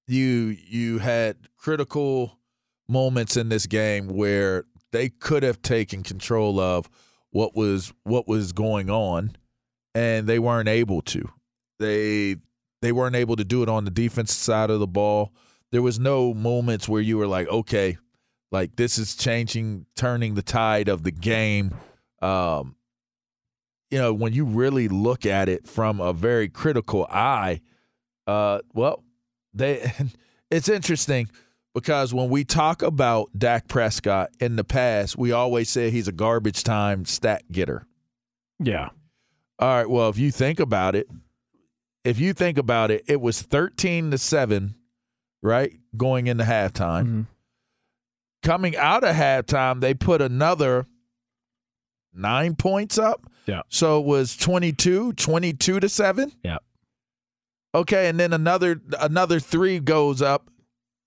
[0.08, 2.38] you you had critical
[2.88, 6.90] moments in this game where they could have taken control of
[7.32, 9.36] what was what was going on,
[9.96, 11.28] and they weren't able to.
[11.80, 12.38] They
[12.84, 15.32] they weren't able to do it on the defense side of the ball.
[15.72, 17.98] There was no moments where you were like, okay,
[18.52, 21.74] like this is changing, turning the tide of the game.
[22.22, 22.76] Um,
[23.90, 27.62] you know, when you really look at it from a very critical eye,
[28.28, 29.02] uh, well,
[29.54, 29.90] they
[30.52, 31.30] it's interesting
[31.74, 36.14] because when we talk about Dak Prescott in the past, we always say he's a
[36.14, 37.88] garbage time stat getter.
[38.60, 38.90] Yeah.
[39.58, 39.90] All right.
[39.90, 41.08] Well, if you think about it,
[42.04, 44.76] if you think about it, it was 13 to 7,
[45.42, 45.74] right?
[45.96, 47.04] Going into halftime.
[47.04, 47.22] Mm-hmm.
[48.44, 50.86] Coming out of halftime, they put another
[52.14, 53.26] nine points up.
[53.46, 53.62] Yeah.
[53.70, 56.32] So it was 22, 22 to 7.
[56.44, 56.58] Yeah.
[57.76, 60.52] Okay, and then another another 3 goes up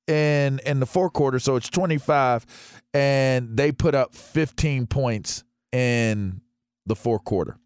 [0.08, 2.44] in in the fourth quarter, so it's 25
[2.92, 6.40] and they put up 15 points in
[6.86, 7.58] the fourth quarter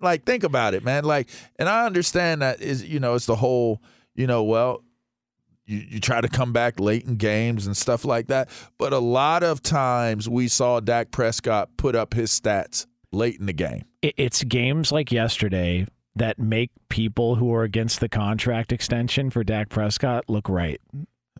[0.00, 1.04] like think about it, man.
[1.04, 3.82] Like, and I understand that is you know it's the whole
[4.14, 4.82] you know well
[5.70, 8.48] you, you try to come back late in games and stuff like that.
[8.76, 13.46] But a lot of times we saw Dak Prescott put up his stats late in
[13.46, 13.84] the game.
[14.02, 19.68] It's games like yesterday that make people who are against the contract extension for Dak
[19.68, 20.80] Prescott look right.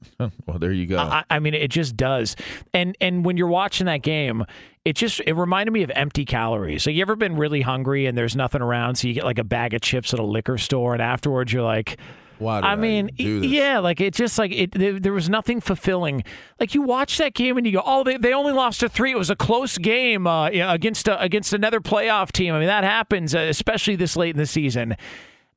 [0.47, 0.99] well, there you go.
[0.99, 2.37] I, I, mean, it just does.
[2.73, 4.45] And and when you're watching that game,
[4.85, 6.83] it just it reminded me of empty calories.
[6.83, 9.45] So you ever been really hungry and there's nothing around, so you get like a
[9.45, 11.99] bag of chips at a liquor store, and afterwards you're like.
[12.39, 14.73] Why I mean, I yeah, like it just like it.
[14.73, 16.25] There, there, was nothing fulfilling.
[16.59, 19.11] Like you watch that game and you go, "Oh, they, they only lost to three.
[19.13, 22.83] It was a close game uh, against a, against another playoff team." I mean, that
[22.83, 24.97] happens, uh, especially this late in the season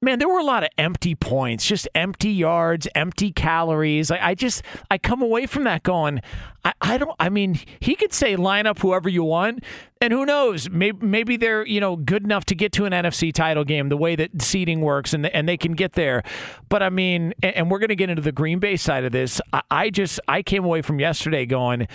[0.04, 4.12] man, there were a lot of empty points, just empty yards, empty calories.
[4.12, 4.62] I, I just,
[4.92, 6.22] I come away from that going,
[6.66, 9.64] I, I don't, I mean, he could say line up whoever you want,
[10.02, 13.34] and who knows, maybe, maybe they're, you know, good enough to get to an NFC
[13.34, 16.22] title game the way that seeding works and, and they can get there.
[16.68, 19.14] But I mean, and, and we're going to get into the Green Bay side of
[19.14, 19.40] this.
[19.54, 21.88] I, I just, I came away from yesterday going,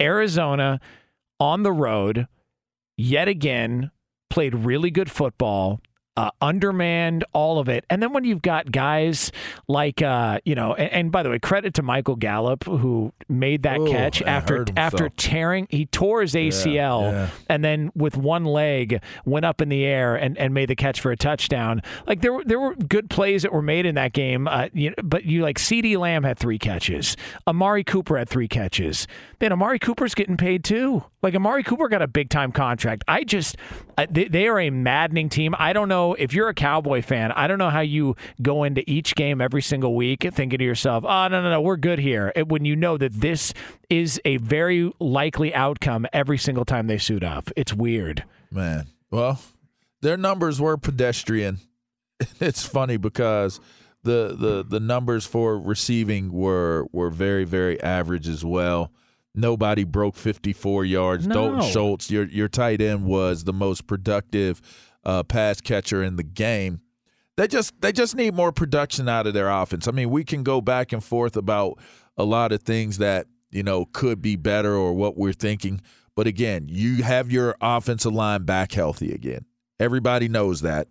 [0.00, 0.80] Arizona
[1.38, 2.26] on the road,
[2.96, 3.92] yet again,
[4.30, 5.80] played really good football
[6.16, 7.84] uh, undermanned, all of it.
[7.88, 9.32] And then when you've got guys
[9.66, 13.62] like, uh, you know, and, and, by the way, credit to Michael Gallup who made
[13.62, 17.30] that Ooh, catch after after tearing, he tore his ACL, yeah, yeah.
[17.48, 21.00] and then with one leg went up in the air and, and made the catch
[21.00, 21.82] for a touchdown.
[22.06, 24.94] Like there were there were good plays that were made in that game, uh, you,
[25.02, 29.06] but you like CeeDee Lamb had three catches, Amari Cooper had three catches.
[29.40, 31.04] Man, Amari Cooper's getting paid too.
[31.22, 33.02] Like Amari Cooper got a big time contract.
[33.08, 33.56] I just
[33.98, 35.54] Uh, they, they are a maddening team.
[35.58, 37.32] I don't know if you're a Cowboy fan.
[37.32, 41.04] I don't know how you go into each game every single week thinking to yourself,
[41.06, 43.52] "Oh no, no, no, we're good here." When you know that this
[43.90, 47.50] is a very likely outcome every single time they suit up.
[47.56, 48.24] It's weird.
[48.50, 49.40] Man, well,
[50.00, 51.58] their numbers were pedestrian.
[52.40, 53.58] It's funny because
[54.04, 58.92] the the the numbers for receiving were were very very average as well.
[59.34, 61.26] Nobody broke 54 yards.
[61.26, 61.34] No.
[61.34, 64.60] Dalton Schultz, your your tight end, was the most productive
[65.04, 66.80] uh, pass catcher in the game.
[67.36, 69.88] They just they just need more production out of their offense.
[69.88, 71.78] I mean, we can go back and forth about
[72.18, 75.80] a lot of things that you know could be better or what we're thinking,
[76.14, 79.46] but again, you have your offensive line back healthy again.
[79.80, 80.88] Everybody knows that.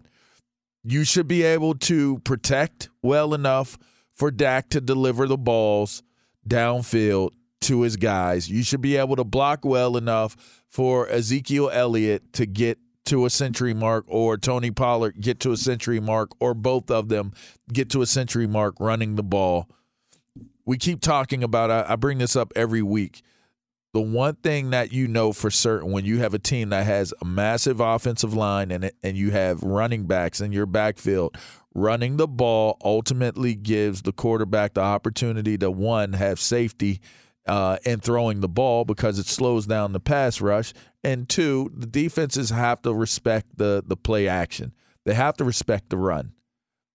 [0.84, 3.78] You should be able to protect well enough
[4.16, 6.02] for Dak to deliver the balls
[6.48, 7.32] downfield
[7.62, 8.50] to his guys.
[8.50, 13.30] You should be able to block well enough for Ezekiel Elliott to get to a
[13.30, 17.34] century mark or Tony Pollard get to a century mark or both of them
[17.72, 19.68] get to a century mark running the ball.
[20.66, 21.72] we keep talking about.
[21.72, 23.22] I, I bring this up every week.
[23.94, 27.14] The one thing that you know for certain when you have a team that has
[27.22, 31.36] a massive offensive line and and you have running backs in your backfield,
[31.74, 37.02] running the ball ultimately gives the quarterback the opportunity to one have safety
[37.48, 40.74] uh, and throwing the ball because it slows down the pass rush,
[41.04, 44.74] and two, the defenses have to respect the the play action.
[45.06, 46.34] They have to respect the run.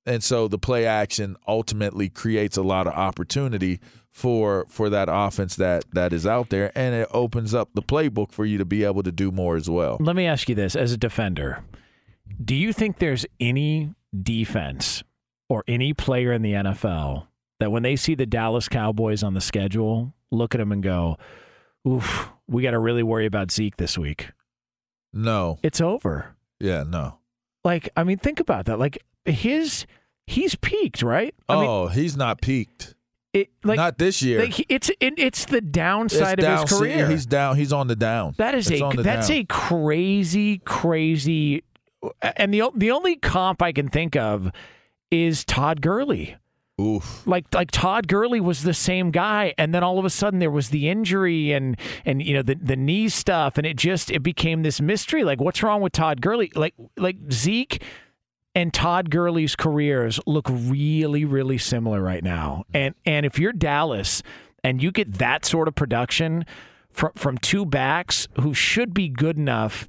[0.06, 3.80] And so the play action ultimately creates a lot of opportunity
[4.12, 8.32] for for that offense that that is out there and it opens up the playbook
[8.32, 9.98] for you to be able to do more as well.
[10.00, 11.62] Let me ask you this as a defender.
[12.42, 15.02] Do you think there's any defense
[15.50, 17.26] or any player in the NFL
[17.60, 21.16] that when they see the Dallas Cowboys on the schedule, look at them and go,
[21.86, 24.30] "Oof, we got to really worry about Zeke this week."
[25.12, 25.58] No.
[25.62, 26.36] It's over.
[26.60, 27.18] Yeah, no.
[27.64, 28.78] Like, I mean, think about that.
[28.78, 29.86] Like his
[30.26, 31.34] he's peaked, right?
[31.48, 32.94] I oh, mean, he's not peaked.
[33.32, 34.40] It, like, not this year.
[34.40, 37.08] Like, it's it, it's the downside it's of down, his career.
[37.08, 37.56] He's down.
[37.56, 38.34] He's on the down.
[38.38, 39.36] That is it's a that's down.
[39.38, 41.64] a crazy, crazy.
[42.22, 44.50] And the the only comp I can think of
[45.10, 46.36] is Todd Gurley.
[46.78, 47.26] Oof.
[47.26, 50.50] Like like Todd Gurley was the same guy, and then all of a sudden there
[50.50, 54.22] was the injury and and you know the the knee stuff, and it just it
[54.22, 55.24] became this mystery.
[55.24, 56.52] Like what's wrong with Todd Gurley?
[56.54, 57.82] Like like Zeke
[58.54, 62.64] and Todd Gurley's careers look really really similar right now.
[62.74, 64.22] And and if you're Dallas
[64.62, 66.44] and you get that sort of production
[66.90, 69.88] from from two backs who should be good enough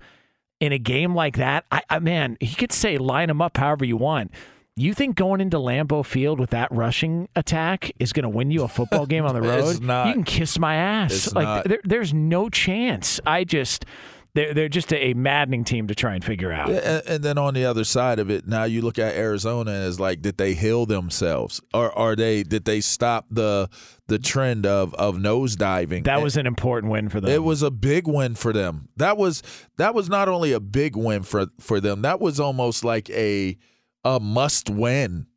[0.61, 3.83] in a game like that, I, I man, he could say line them up however
[3.83, 4.31] you want.
[4.79, 8.63] You think going into Lambeau Field with that rushing attack is going to win you
[8.63, 9.81] a football game on the road?
[9.81, 10.07] not.
[10.07, 11.13] You can kiss my ass.
[11.13, 13.19] It's like there, there's no chance.
[13.25, 13.85] I just
[14.35, 16.69] they're they're just a maddening team to try and figure out.
[16.69, 19.99] And, and then on the other side of it, now you look at Arizona as
[19.99, 23.69] like, did they heal themselves, or are they did they stop the
[24.05, 26.03] the trend of of nosediving?
[26.03, 27.31] That And was an important win for them.
[27.31, 28.89] It was a big win for them.
[28.97, 29.41] That was
[29.77, 32.03] that was not only a big win for for them.
[32.03, 33.57] That was almost like a
[34.15, 35.27] a must win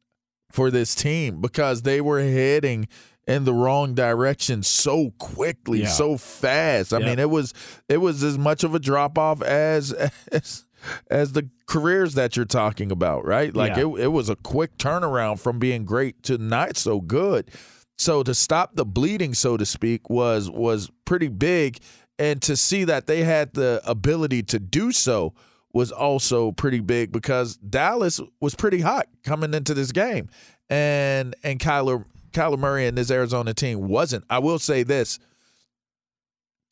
[0.51, 2.87] for this team because they were heading
[3.27, 5.89] in the wrong direction so quickly, Yeah.
[5.89, 6.93] so fast.
[6.93, 7.53] I mean, it was
[7.89, 9.93] it was as much of a drop off as
[10.33, 10.65] as
[11.11, 13.55] as the careers that you're talking about, right?
[13.55, 13.83] Like Yeah.
[13.89, 17.51] it it was a quick turnaround from being great to not so good.
[17.99, 21.79] So to stop the bleeding, so to speak, was was pretty big,
[22.19, 25.35] and to see that they had the ability to do so
[25.73, 30.29] was also pretty big because Dallas was pretty hot coming into this game,
[30.69, 34.25] and and Kyler Kyler Murray and this Arizona team wasn't.
[34.29, 35.19] I will say this: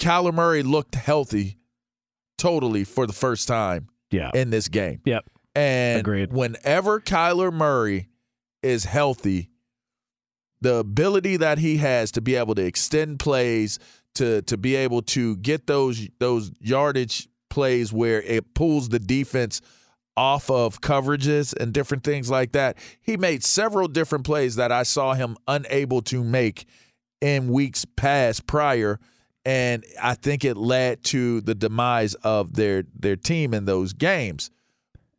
[0.01, 1.59] Kyler Murray looked healthy,
[2.36, 4.30] totally for the first time yeah.
[4.34, 5.01] in this game.
[5.05, 5.24] Yep.
[5.55, 6.32] And Agreed.
[6.32, 8.09] whenever Kyler Murray
[8.62, 9.51] is healthy,
[10.61, 13.78] the ability that he has to be able to extend plays,
[14.14, 19.61] to to be able to get those those yardage plays where it pulls the defense
[20.16, 22.76] off of coverages and different things like that.
[23.01, 26.66] He made several different plays that I saw him unable to make
[27.20, 28.99] in weeks past prior
[29.49, 34.51] and I think it led to the demise of their their team in those games.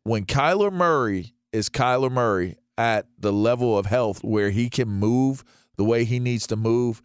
[0.04, 5.42] When Kyler Murray is Kyler Murray at the level of health where he can move
[5.76, 7.02] the way he needs to move,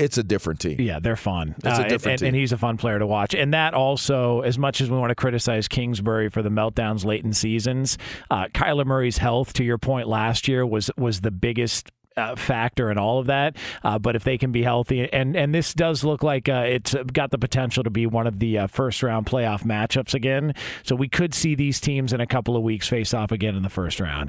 [0.00, 0.80] it's a different team.
[0.80, 1.54] Yeah, they're fun.
[1.58, 2.26] It's a Uh, different and, team.
[2.28, 3.34] and he's a fun player to watch.
[3.34, 7.24] And that also, as much as we want to criticize Kingsbury for the meltdowns late
[7.24, 7.98] in seasons,
[8.30, 11.90] uh, Kyler Murray's health, to your point, last year was was the biggest.
[12.16, 15.54] Uh, factor in all of that, uh, but if they can be healthy, and and
[15.54, 18.66] this does look like uh, it's got the potential to be one of the uh,
[18.66, 20.52] first round playoff matchups again.
[20.82, 23.62] So we could see these teams in a couple of weeks face off again in
[23.62, 24.28] the first round.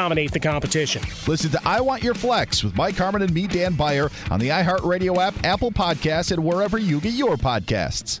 [0.00, 1.02] dominate the competition.
[1.26, 4.48] Listen to I Want Your Flex with Mike Harmon and me, Dan Byer, on the
[4.48, 8.20] iHeartRadio app, Apple Podcasts, and wherever you get your podcasts.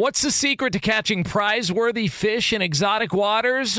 [0.00, 3.78] What's the secret to catching prize worthy fish in exotic waters?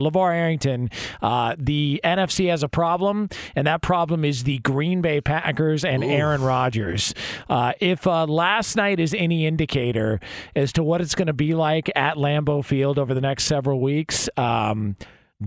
[0.00, 0.90] LeVar Arrington,
[1.22, 6.02] uh, the NFC has a problem, and that problem is the Green Bay Packers and
[6.02, 6.08] Ooh.
[6.08, 7.14] Aaron Rodgers.
[7.48, 10.20] Uh, if uh, last night is any indicator
[10.56, 13.80] as to what it's going to be like at Lambeau Field over the next several
[13.80, 14.96] weeks, um,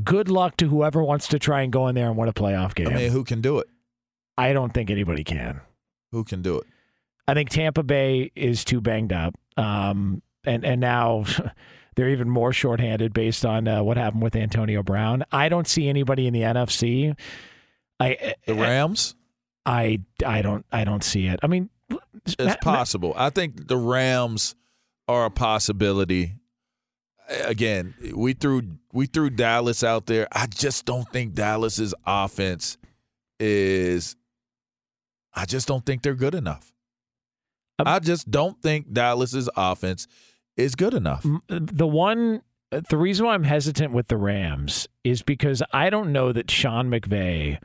[0.04, 2.76] good luck to whoever wants to try and go in there and win a playoff
[2.76, 2.88] game.
[2.90, 3.68] I mean, who can do it?
[4.38, 5.62] I don't think anybody can.
[6.12, 6.68] Who can do it?
[7.28, 11.26] I think Tampa Bay is too banged up, um, and and now.
[11.96, 15.24] They're even more shorthanded based on uh, what happened with Antonio Brown.
[15.32, 17.18] I don't see anybody in the NFC.
[18.00, 19.16] I uh, the Rams.
[19.66, 21.40] I I don't I don't see it.
[21.44, 21.70] I mean,
[22.26, 23.14] it's possible.
[23.16, 24.56] I think the Rams
[25.08, 26.36] are a possibility.
[27.46, 30.28] Again, we threw we threw Dallas out there.
[30.32, 32.78] I just don't think Dallas's offense
[33.40, 34.16] is.
[35.34, 36.74] I just don't think they're good enough.
[37.80, 40.08] Um, I just don't think Dallas's offense
[40.58, 41.26] is good enough.
[41.48, 46.32] The one, the reason why I'm hesitant with the Rams is because I don't know
[46.32, 47.60] that Sean McVay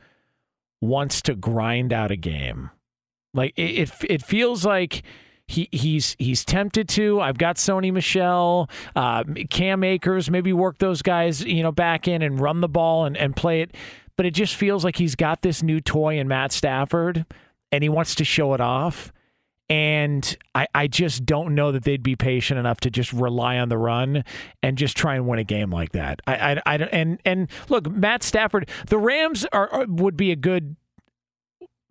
[0.81, 2.69] wants to grind out a game.
[3.33, 5.03] Like it, it, it feels like
[5.47, 7.19] he he's he's tempted to.
[7.21, 12.21] I've got Sony Michel, uh, Cam Akers, maybe work those guys, you know, back in
[12.21, 13.75] and run the ball and, and play it.
[14.15, 17.25] But it just feels like he's got this new toy in Matt Stafford
[17.71, 19.11] and he wants to show it off.
[19.69, 23.69] And I, I just don't know that they'd be patient enough to just rely on
[23.69, 24.23] the run
[24.63, 26.21] and just try and win a game like that.
[26.25, 30.35] I, I, I and and look, Matt Stafford, the Rams are, are would be a
[30.35, 30.75] good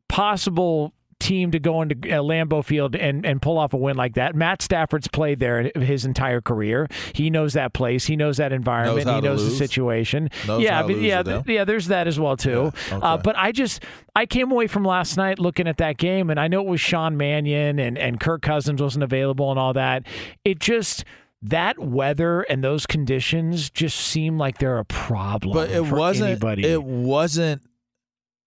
[0.08, 4.14] possible team to go into uh, Lambeau Field and, and pull off a win like
[4.14, 4.34] that.
[4.34, 6.88] Matt Stafford's played there his entire career.
[7.14, 8.06] He knows that place.
[8.06, 9.06] He knows that environment.
[9.06, 10.30] Knows he knows the situation.
[10.46, 11.64] Knows yeah, how I to mean, lose yeah, th- yeah.
[11.64, 12.72] There's that as well too.
[12.90, 13.82] Yeah, uh, but I just
[14.14, 16.80] I came away from last night looking at that game, and I know it was
[16.80, 20.04] Sean Mannion and and Kirk Cousins wasn't available and all that.
[20.44, 21.04] It just.
[21.40, 25.54] That weather and those conditions just seem like they're a problem.
[25.54, 26.30] But it for wasn't.
[26.30, 26.66] Anybody.
[26.66, 27.62] It wasn't.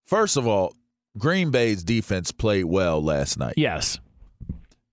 [0.06, 0.76] First of all,
[1.18, 3.56] Green Bay's defense played well last night.
[3.58, 4.00] yes.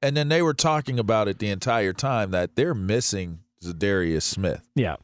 [0.00, 4.62] And then they were talking about it the entire time that they're missing Za'Darius Smith.
[4.76, 4.94] Yeah.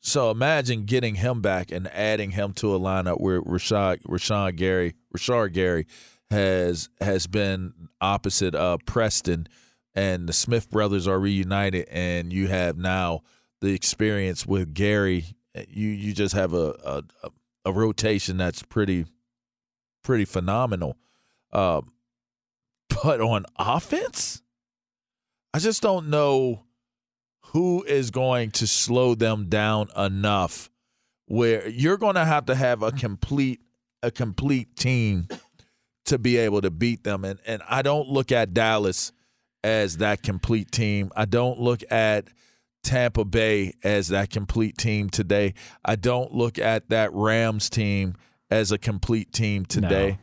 [0.00, 4.94] So imagine getting him back and adding him to a lineup where Rashad Rashawn Gary
[5.16, 5.86] Rashard Gary
[6.30, 9.48] has has been opposite uh Preston
[9.94, 13.22] and the Smith brothers are reunited and you have now
[13.60, 15.24] the experience with Gary.
[15.68, 17.30] You you just have a a, a,
[17.66, 19.06] a rotation that's pretty
[20.02, 20.96] pretty phenomenal.
[21.52, 21.82] Uh,
[23.02, 24.42] but on offense,
[25.54, 26.64] I just don't know
[27.46, 30.70] who is going to slow them down enough
[31.26, 33.60] where you're going to have to have a complete
[34.02, 35.28] a complete team
[36.04, 39.12] to be able to beat them and and I don't look at Dallas
[39.64, 41.12] as that complete team.
[41.14, 42.26] I don't look at
[42.82, 45.54] Tampa Bay as that complete team today.
[45.84, 48.16] I don't look at that Rams team
[48.52, 50.18] as a complete team today.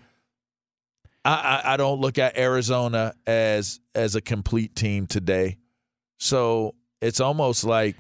[1.25, 1.31] I,
[1.65, 5.57] I, I don't look at Arizona as as a complete team today.
[6.19, 7.95] So it's almost like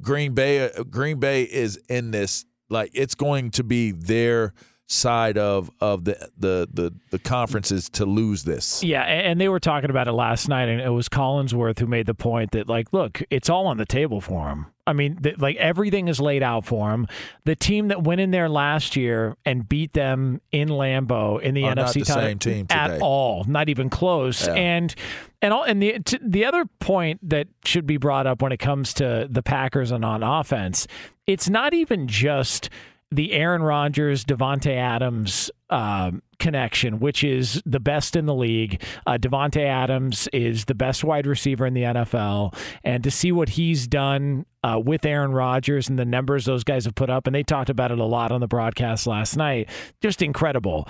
[0.00, 4.54] Green Bay Green Bay is in this like it's going to be their
[4.88, 8.82] side of of the the the, the conferences to lose this.
[8.82, 12.06] Yeah, and they were talking about it last night, and it was Collinsworth who made
[12.06, 14.66] the point that, like, look, it's all on the table for him.
[14.86, 17.06] I mean, th- like everything is laid out for him.
[17.44, 21.64] The team that went in there last year and beat them in Lambeau in the
[21.64, 24.46] Are not NFC the title same team at all, not even close.
[24.46, 24.54] Yeah.
[24.54, 24.94] And
[25.40, 28.58] and all and the t- the other point that should be brought up when it
[28.58, 30.88] comes to the Packers and on offense,
[31.26, 32.68] it's not even just
[33.12, 38.82] the Aaron Rodgers, Davante Adams um, connection, which is the best in the league.
[39.06, 43.50] Uh, Davante Adams is the best wide receiver in the NFL, and to see what
[43.50, 47.36] he's done uh, with Aaron Rodgers and the numbers those guys have put up, and
[47.36, 49.68] they talked about it a lot on the broadcast last night,
[50.00, 50.88] just incredible.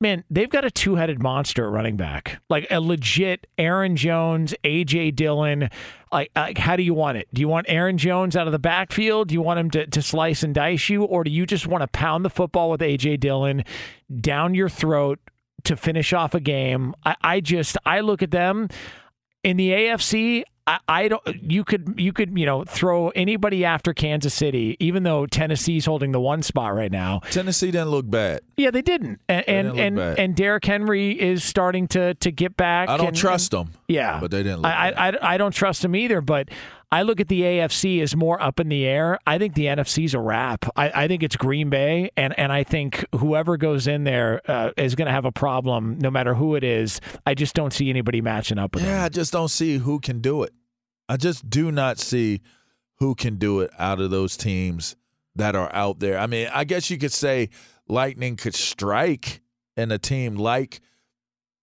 [0.00, 5.14] Man, they've got a two-headed monster at running back, like a legit Aaron Jones, AJ
[5.14, 5.70] Dillon.
[6.12, 7.28] Like, like, how do you want it?
[7.32, 9.28] Do you want Aaron Jones out of the backfield?
[9.28, 11.82] Do you want him to, to slice and dice you, or do you just want
[11.82, 13.64] to pound the football with AJ Dillon
[14.20, 15.20] down your throat
[15.64, 16.94] to finish off a game?
[17.04, 18.68] I, I just I look at them
[19.44, 20.42] in the AFC.
[20.66, 21.22] I, I don't.
[21.42, 26.12] You could you could you know throw anybody after Kansas City, even though Tennessee's holding
[26.12, 27.20] the one spot right now.
[27.30, 28.40] Tennessee didn't look bad.
[28.56, 30.18] Yeah, they didn't, and and didn't and, bad.
[30.18, 32.88] and Derrick Henry is starting to to get back.
[32.88, 33.72] I don't and- trust them.
[33.88, 36.22] Yeah, but they didn't look I, I I I don't trust him either.
[36.22, 36.48] But
[36.94, 39.18] I look at the AFC as more up in the air.
[39.26, 40.64] I think the NFC's a wrap.
[40.76, 44.70] I, I think it's Green Bay, and and I think whoever goes in there uh,
[44.76, 47.00] is going to have a problem, no matter who it is.
[47.26, 48.92] I just don't see anybody matching up with them.
[48.92, 50.52] Yeah, I just don't see who can do it.
[51.08, 52.42] I just do not see
[52.98, 54.94] who can do it out of those teams
[55.34, 56.16] that are out there.
[56.16, 57.48] I mean, I guess you could say
[57.88, 59.40] Lightning could strike,
[59.76, 60.80] and a team like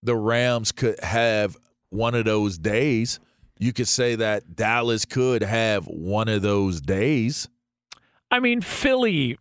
[0.03, 1.55] the Rams could have
[1.89, 3.21] one of those days.
[3.61, 7.47] You could say that Dallas could have one of those days.
[8.31, 9.37] I mean, Philly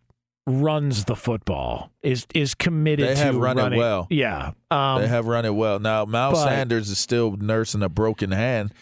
[0.47, 1.91] runs the football.
[2.03, 3.79] Is is committed They to have run it running.
[3.79, 4.07] well.
[4.09, 4.51] Yeah.
[4.69, 5.79] Um, they have run it well.
[5.79, 8.73] Now, Miles but- Sanders is still nursing a broken hand.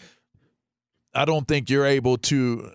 [1.14, 2.70] I don't think you're able to.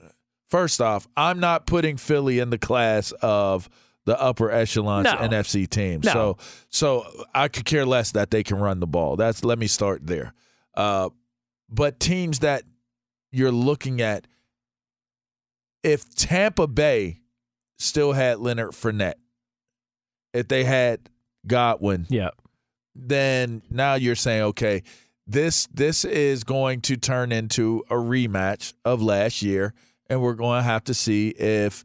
[0.49, 3.69] First off, I'm not putting Philly in the class of
[4.05, 5.13] the upper echelons No.
[5.15, 6.01] NFC team.
[6.03, 6.11] No.
[6.11, 6.37] So,
[6.69, 9.15] so I could care less that they can run the ball.
[9.15, 10.33] That's let me start there.
[10.75, 11.09] Uh,
[11.69, 12.63] but teams that
[13.31, 14.27] you're looking at,
[15.83, 17.19] if Tampa Bay
[17.77, 19.15] still had Leonard Fournette,
[20.33, 21.09] if they had
[21.47, 22.29] Godwin, yeah.
[22.95, 24.83] then now you're saying, okay,
[25.27, 29.73] this this is going to turn into a rematch of last year,
[30.09, 31.83] and we're going to have to see if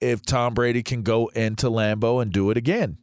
[0.00, 2.98] if Tom Brady can go into Lambeau and do it again.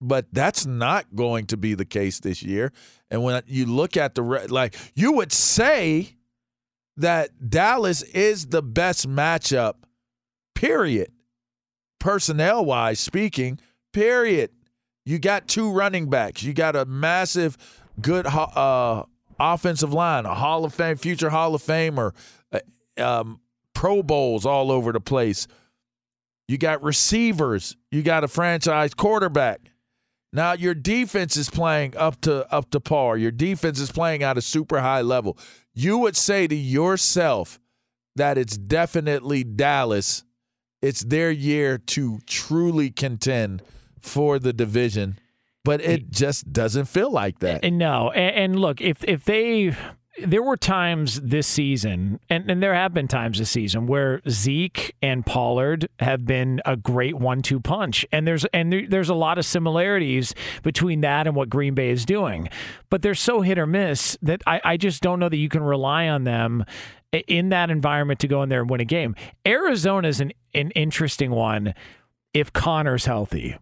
[0.00, 2.72] but that's not going to be the case this year.
[3.10, 6.14] And when you look at the like, you would say
[6.98, 9.74] that Dallas is the best matchup,
[10.54, 11.12] period.
[12.00, 13.58] Personnel wise speaking,
[13.92, 14.50] period.
[15.04, 16.42] You got two running backs.
[16.42, 17.56] You got a massive,
[18.00, 19.04] good uh,
[19.40, 22.12] offensive line, a Hall of Fame, future Hall of Famer,
[22.52, 22.60] uh,
[23.02, 23.40] um,
[23.74, 25.46] Pro Bowls all over the place.
[26.46, 27.76] You got receivers.
[27.90, 29.60] You got a franchise quarterback.
[30.32, 33.16] Now your defense is playing up to up to par.
[33.16, 35.38] Your defense is playing at a super high level.
[35.72, 37.58] You would say to yourself
[38.16, 40.24] that it's definitely Dallas.
[40.82, 43.62] It's their year to truly contend
[44.00, 45.18] for the division,
[45.64, 47.64] but it just doesn't feel like that.
[47.72, 49.74] No, and, and look, if if they
[50.24, 54.94] there were times this season, and, and there have been times this season where Zeke
[55.02, 59.38] and Pollard have been a great one-two punch, and there's and there, there's a lot
[59.38, 62.48] of similarities between that and what Green Bay is doing,
[62.90, 65.62] but they're so hit or miss that I, I just don't know that you can
[65.62, 66.64] rely on them
[67.26, 69.14] in that environment to go in there and win a game.
[69.46, 71.74] Arizona is an an interesting one
[72.34, 73.56] if Conner's healthy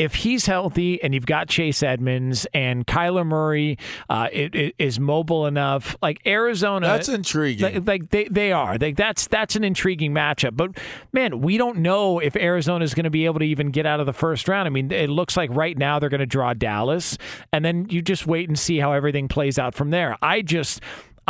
[0.00, 3.76] if he's healthy and you've got Chase Edmonds and Kyler Murray
[4.08, 7.74] uh, it, it is mobile enough, like Arizona, that's intriguing.
[7.74, 10.56] Like, like they, they are, like that's that's an intriguing matchup.
[10.56, 10.78] But
[11.12, 14.00] man, we don't know if Arizona is going to be able to even get out
[14.00, 14.66] of the first round.
[14.66, 17.18] I mean, it looks like right now they're going to draw Dallas,
[17.52, 20.16] and then you just wait and see how everything plays out from there.
[20.22, 20.80] I just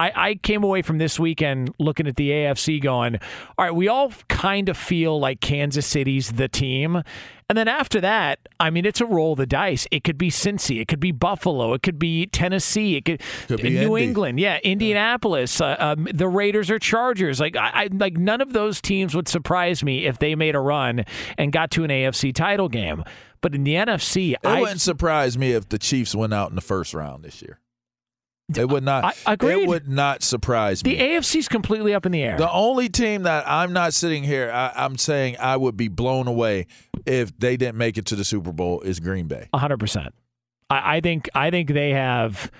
[0.00, 3.16] I, I came away from this weekend looking at the AFC going,
[3.58, 7.02] all right, we all kind of feel like Kansas City's the team.
[7.50, 9.86] And then after that, I mean, it's a roll of the dice.
[9.90, 13.60] It could be Cincy, it could be Buffalo, it could be Tennessee, it could, Could
[13.60, 14.04] be New Indy.
[14.04, 17.40] England, yeah, Indianapolis, uh, um, the Raiders or Chargers.
[17.40, 20.60] Like, I, I like none of those teams would surprise me if they made a
[20.60, 21.04] run
[21.36, 23.04] and got to an AFC title game.
[23.40, 26.54] But in the NFC, It I wouldn't surprise me if the Chiefs went out in
[26.54, 27.58] the first round this year.
[28.56, 29.04] It would not.
[29.04, 29.62] I- agreed.
[29.62, 30.94] It would not surprise me.
[30.94, 32.36] the AFC's completely up in the air.
[32.36, 36.26] The only team that I'm not sitting here, I, I'm saying I would be blown
[36.26, 36.66] away
[37.06, 39.48] if they didn't make it to the Super Bowl is Green Bay.
[39.54, 40.14] hundred percent.
[40.68, 42.50] I, I think I think they have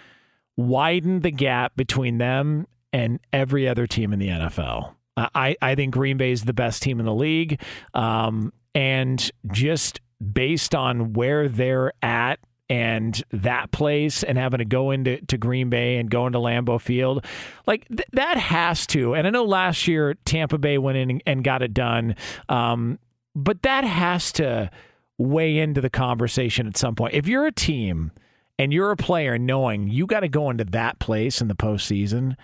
[0.57, 4.95] widened the gap between them and every other team in the NFL.
[5.17, 7.61] I, I think Green Bay is the best team in the league,
[7.95, 10.01] um, and just
[10.33, 12.39] based on where they're at
[12.71, 16.81] and that place and having to go into to Green Bay and go into Lambeau
[16.81, 17.27] Field,
[17.67, 19.15] like th- that has to.
[19.15, 22.15] And I know last year Tampa Bay went in and, got it done,
[22.49, 23.01] um,
[23.35, 24.71] but that has to
[25.19, 27.15] weigh into the conversation at some point.
[27.15, 28.13] If you're a team
[28.57, 32.37] and you're a player knowing you got to go into that place in the postseason,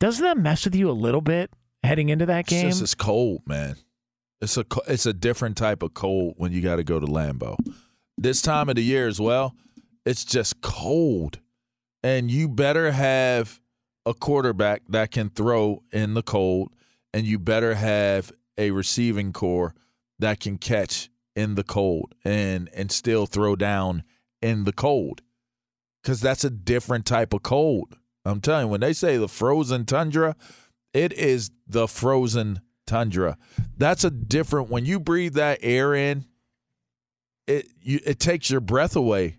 [0.00, 1.52] doesn't that mess with you a little bit
[1.84, 2.66] heading into that game?
[2.66, 3.76] It's just it's cold, man.
[4.40, 7.56] It's a it's a different type of cold when you got to go to Lambeau.
[8.18, 9.54] This time of the year as well,
[10.04, 11.40] it's just cold,
[12.02, 13.60] and you better have
[14.04, 16.72] a quarterback that can throw in the cold,
[17.14, 19.74] and you better have a receiving corps
[20.18, 24.02] that can catch in the cold and and still throw down
[24.42, 25.22] in the cold,
[26.02, 27.96] because that's a different type of cold.
[28.24, 30.36] I'm telling you, when they say the frozen tundra,
[30.92, 33.38] it is the frozen tundra.
[33.78, 36.26] That's a different when you breathe that air in,
[37.46, 39.36] it you it takes your breath away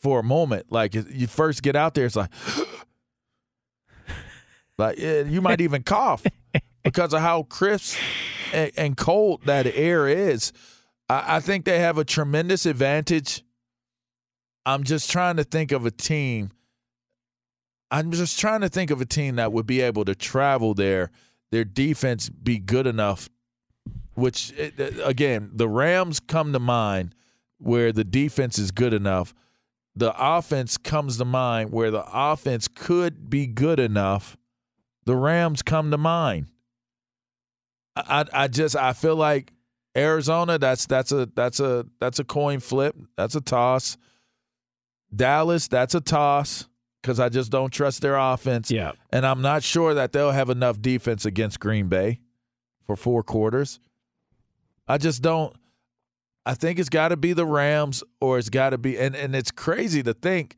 [0.00, 0.70] for a moment.
[0.70, 2.30] Like you first get out there, it's like
[4.78, 6.24] like you might even cough
[6.82, 7.96] because of how crisp
[8.52, 10.52] and, and cold that air is.
[11.08, 13.42] I, I think they have a tremendous advantage.
[14.66, 16.50] I'm just trying to think of a team.
[17.90, 21.10] I'm just trying to think of a team that would be able to travel there,
[21.50, 23.30] their defense be good enough.
[24.14, 27.14] Which it- again, the Rams come to mind
[27.58, 29.34] where the defense is good enough.
[29.96, 34.36] The offense comes to mind where the offense could be good enough.
[35.04, 36.46] The Rams come to mind.
[37.96, 39.52] I, I just I feel like
[39.96, 40.58] Arizona.
[40.58, 42.94] That's that's a that's a that's a coin flip.
[43.16, 43.96] That's a toss.
[45.14, 45.68] Dallas.
[45.68, 46.68] That's a toss
[47.02, 48.70] because I just don't trust their offense.
[48.70, 48.92] Yeah.
[49.10, 52.20] and I'm not sure that they'll have enough defense against Green Bay
[52.86, 53.80] for four quarters.
[54.86, 55.54] I just don't.
[56.48, 59.36] I think it's got to be the Rams or it's got to be, and, and
[59.36, 60.56] it's crazy to think.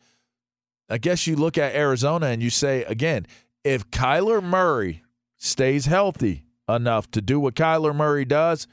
[0.88, 3.26] I guess you look at Arizona and you say, again,
[3.64, 5.03] if Kyler Murray
[5.36, 8.68] stays healthy enough to do what Kyler Murray does,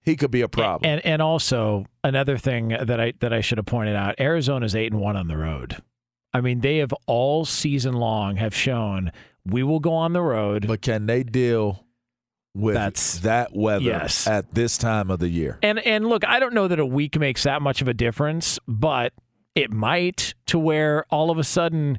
[0.00, 0.88] he could be a problem.
[0.88, 4.92] And and also another thing that I that I should have pointed out, Arizona's eight
[4.92, 5.82] and one on the road.
[6.32, 9.10] I mean, they have all season long have shown
[9.44, 10.68] we will go on the road.
[10.68, 11.84] but can they deal
[12.60, 14.26] with That's- that weather Yes.
[14.26, 15.58] at this time of the year.
[15.62, 18.58] And and look, I don't know that a week makes that much of a difference,
[18.68, 19.12] but
[19.54, 21.98] it might to where all of a sudden,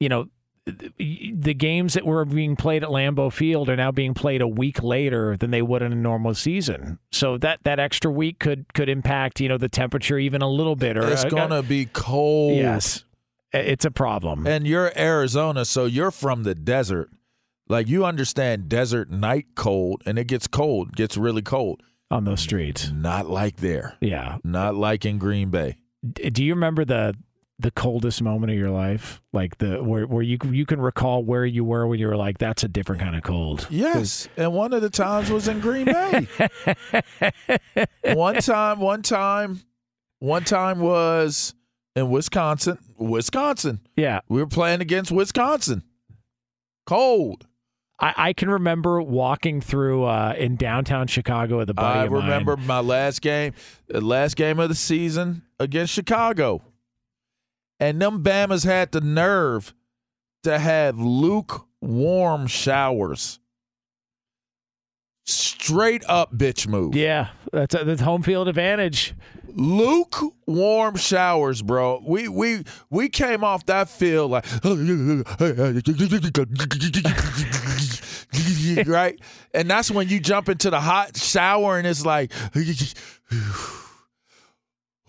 [0.00, 0.26] you know,
[0.64, 4.80] the games that were being played at Lambeau Field are now being played a week
[4.80, 7.00] later than they would in a normal season.
[7.10, 10.76] So that that extra week could could impact, you know, the temperature even a little
[10.76, 12.56] bit or It's uh, going to be cold.
[12.56, 13.04] Yes.
[13.52, 14.46] It's a problem.
[14.46, 17.10] And you're Arizona, so you're from the desert.
[17.72, 22.42] Like you understand desert night cold, and it gets cold, gets really cold on those
[22.42, 22.92] streets.
[22.92, 23.96] Not like there.
[23.98, 24.36] Yeah.
[24.44, 25.78] Not like in Green Bay.
[26.12, 27.14] Do you remember the
[27.58, 29.22] the coldest moment of your life?
[29.32, 32.36] Like the where where you you can recall where you were when you were like
[32.36, 33.66] that's a different kind of cold.
[33.70, 36.28] Yes, and one of the times was in Green Bay.
[38.12, 39.62] one time, one time,
[40.18, 41.54] one time was
[41.96, 42.76] in Wisconsin.
[42.98, 43.80] Wisconsin.
[43.96, 44.20] Yeah.
[44.28, 45.84] We were playing against Wisconsin.
[46.84, 47.46] Cold.
[48.02, 52.12] I, I can remember walking through uh, in downtown Chicago with a buddy I of
[52.12, 52.22] mine.
[52.22, 53.54] remember my last game,
[53.86, 56.62] the last game of the season against Chicago.
[57.78, 59.72] And them Bamas had the nerve
[60.42, 63.38] to have lukewarm showers.
[65.24, 66.96] Straight up bitch move.
[66.96, 69.14] Yeah, that's a, that's home field advantage.
[69.54, 72.02] Lukewarm showers, bro.
[72.04, 74.44] We we we came off that field like
[78.86, 79.18] right,
[79.52, 82.32] and that's when you jump into the hot shower and it's like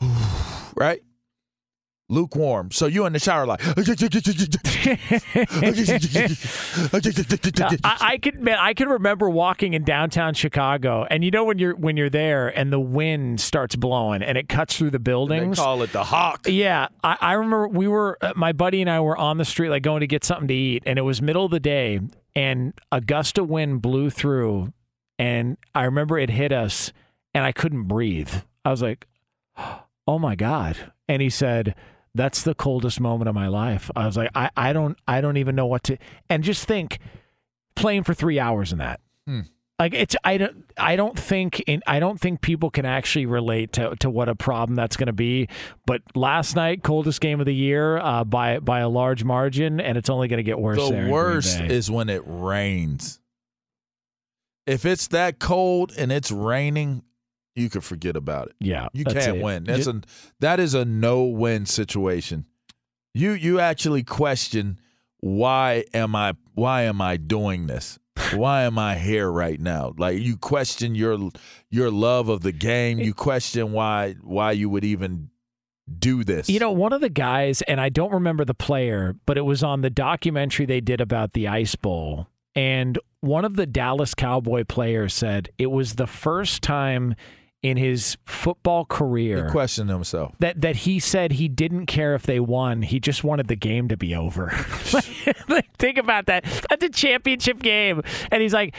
[0.76, 1.02] right.
[2.10, 2.72] Lukewarm.
[2.72, 3.62] So you in the shower like
[7.84, 11.60] I, I can man, I can remember walking in downtown Chicago, and you know when
[11.60, 15.58] you're when you're there and the wind starts blowing and it cuts through the buildings.
[15.58, 16.46] they call it the hawk.
[16.48, 19.70] Yeah, I, I remember we were uh, my buddy and I were on the street
[19.70, 22.00] like going to get something to eat, and it was middle of the day,
[22.36, 24.74] and a gust of wind blew through,
[25.20, 26.92] and I remember it hit us,
[27.34, 28.34] and I couldn't breathe.
[28.66, 29.08] I was like,
[30.08, 31.76] "Oh my god!" And he said,
[32.16, 35.38] "That's the coldest moment of my life." I was like, "I, I don't I don't
[35.38, 35.98] even know what to."
[36.30, 37.00] And just think,
[37.76, 39.00] playing for three hours in that.
[39.28, 39.42] Hmm.
[39.80, 43.74] Like it's I don't I don't think in, I don't think people can actually relate
[43.74, 45.50] to, to what a problem that's going to be.
[45.86, 49.98] But last night, coldest game of the year uh, by by a large margin, and
[49.98, 50.78] it's only going to get worse.
[50.78, 53.20] The worst is when it rains.
[54.66, 57.04] If it's that cold and it's raining,
[57.56, 58.56] you could forget about it.
[58.60, 59.44] yeah, You can't it.
[59.44, 59.66] win.
[59.66, 60.02] That's a
[60.40, 62.46] that is a no win situation.
[63.14, 64.80] You you actually question
[65.20, 68.00] why am I why am I doing this?
[68.34, 69.94] Why am I here right now?
[69.98, 71.30] Like you question your
[71.70, 73.00] your love of the game.
[73.00, 75.30] You question why why you would even
[76.00, 76.50] do this.
[76.50, 79.64] You know, one of the guys, and I don't remember the player, but it was
[79.64, 82.28] on the documentary they did about the Ice Bowl.
[82.56, 87.16] And one of the Dallas Cowboy players said it was the first time
[87.64, 90.36] in his football he career questioned himself.
[90.40, 92.82] that that he said he didn't care if they won.
[92.84, 94.52] He just wanted the game to be over.
[95.48, 96.44] like, think about that.
[96.70, 98.02] That's a championship game,
[98.32, 98.76] and he's like,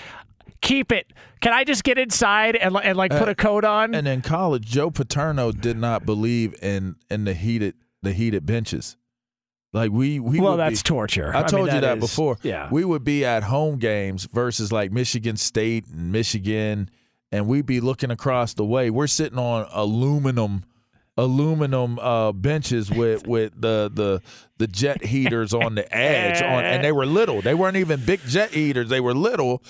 [0.61, 1.13] "Keep it.
[1.41, 4.21] Can I just get inside and, and like put Uh, a coat on?" And in
[4.23, 8.97] college, Joe Paterno did not believe in in the heated the heated benches.
[9.73, 11.33] Like we we well, that's be, torture.
[11.35, 12.37] I mean, told you that is- before.
[12.43, 12.69] Yeah.
[12.71, 16.91] We would be at home games versus like Michigan State and Michigan,
[17.33, 18.91] and we'd be looking across the way.
[18.91, 20.65] We're sitting on aluminum
[21.17, 24.21] aluminum uh, benches with with the the
[24.59, 27.41] the jet heaters on the edge on and they were little.
[27.41, 28.89] They weren't even big jet heaters.
[28.89, 29.63] They were little.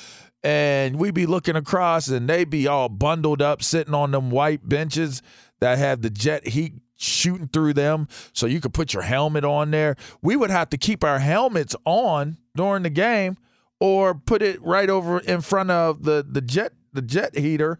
[0.42, 4.68] And we'd be looking across and they'd be all bundled up sitting on them white
[4.68, 5.22] benches
[5.60, 9.70] that have the jet heat shooting through them so you could put your helmet on
[9.70, 9.96] there.
[10.22, 13.38] We would have to keep our helmets on during the game
[13.80, 17.78] or put it right over in front of the the jet the jet heater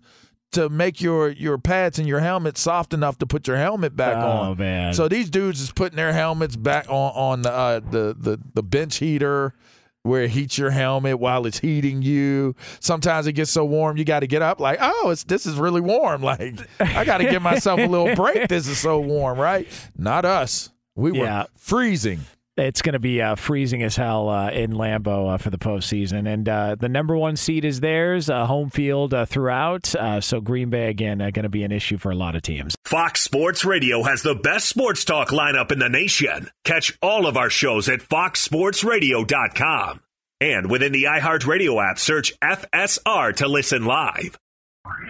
[0.53, 4.17] to make your your pads and your helmet soft enough to put your helmet back
[4.17, 4.59] Oh, on.
[4.59, 4.95] man.
[4.95, 8.63] So these dudes is putting their helmets back on on the uh, the, the the
[8.63, 9.55] bench heater
[10.03, 12.55] where it heats your helmet while it's heating you.
[12.79, 15.57] Sometimes it gets so warm you got to get up like, "Oh, it's this is
[15.57, 18.49] really warm." Like, I got to give myself a little break.
[18.49, 19.67] This is so warm, right?
[19.97, 20.71] Not us.
[20.95, 21.45] We were Yeah.
[21.57, 22.21] freezing.
[22.57, 26.33] It's going to be uh, freezing as hell uh, in Lambeau uh, for the postseason,
[26.33, 29.93] and uh, the number one seed is theirs, uh, home field uh, throughout.
[29.93, 32.43] Uh, so Green Bay again uh, going to be an issue for a lot of
[32.43, 32.77] teams.
[32.85, 36.49] Fox Sports Radio has the best sports talk lineup in the nation.
[36.65, 40.01] Catch all of our shows at foxsportsradio.com.
[40.41, 44.39] And within the iHeartRadio app, search FSR to listen live.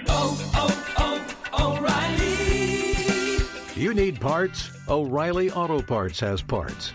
[0.07, 1.77] Oh, oh, oh,
[3.77, 3.83] O'Reilly.
[3.83, 4.71] You need parts?
[4.89, 6.95] O'Reilly Auto Parts has parts.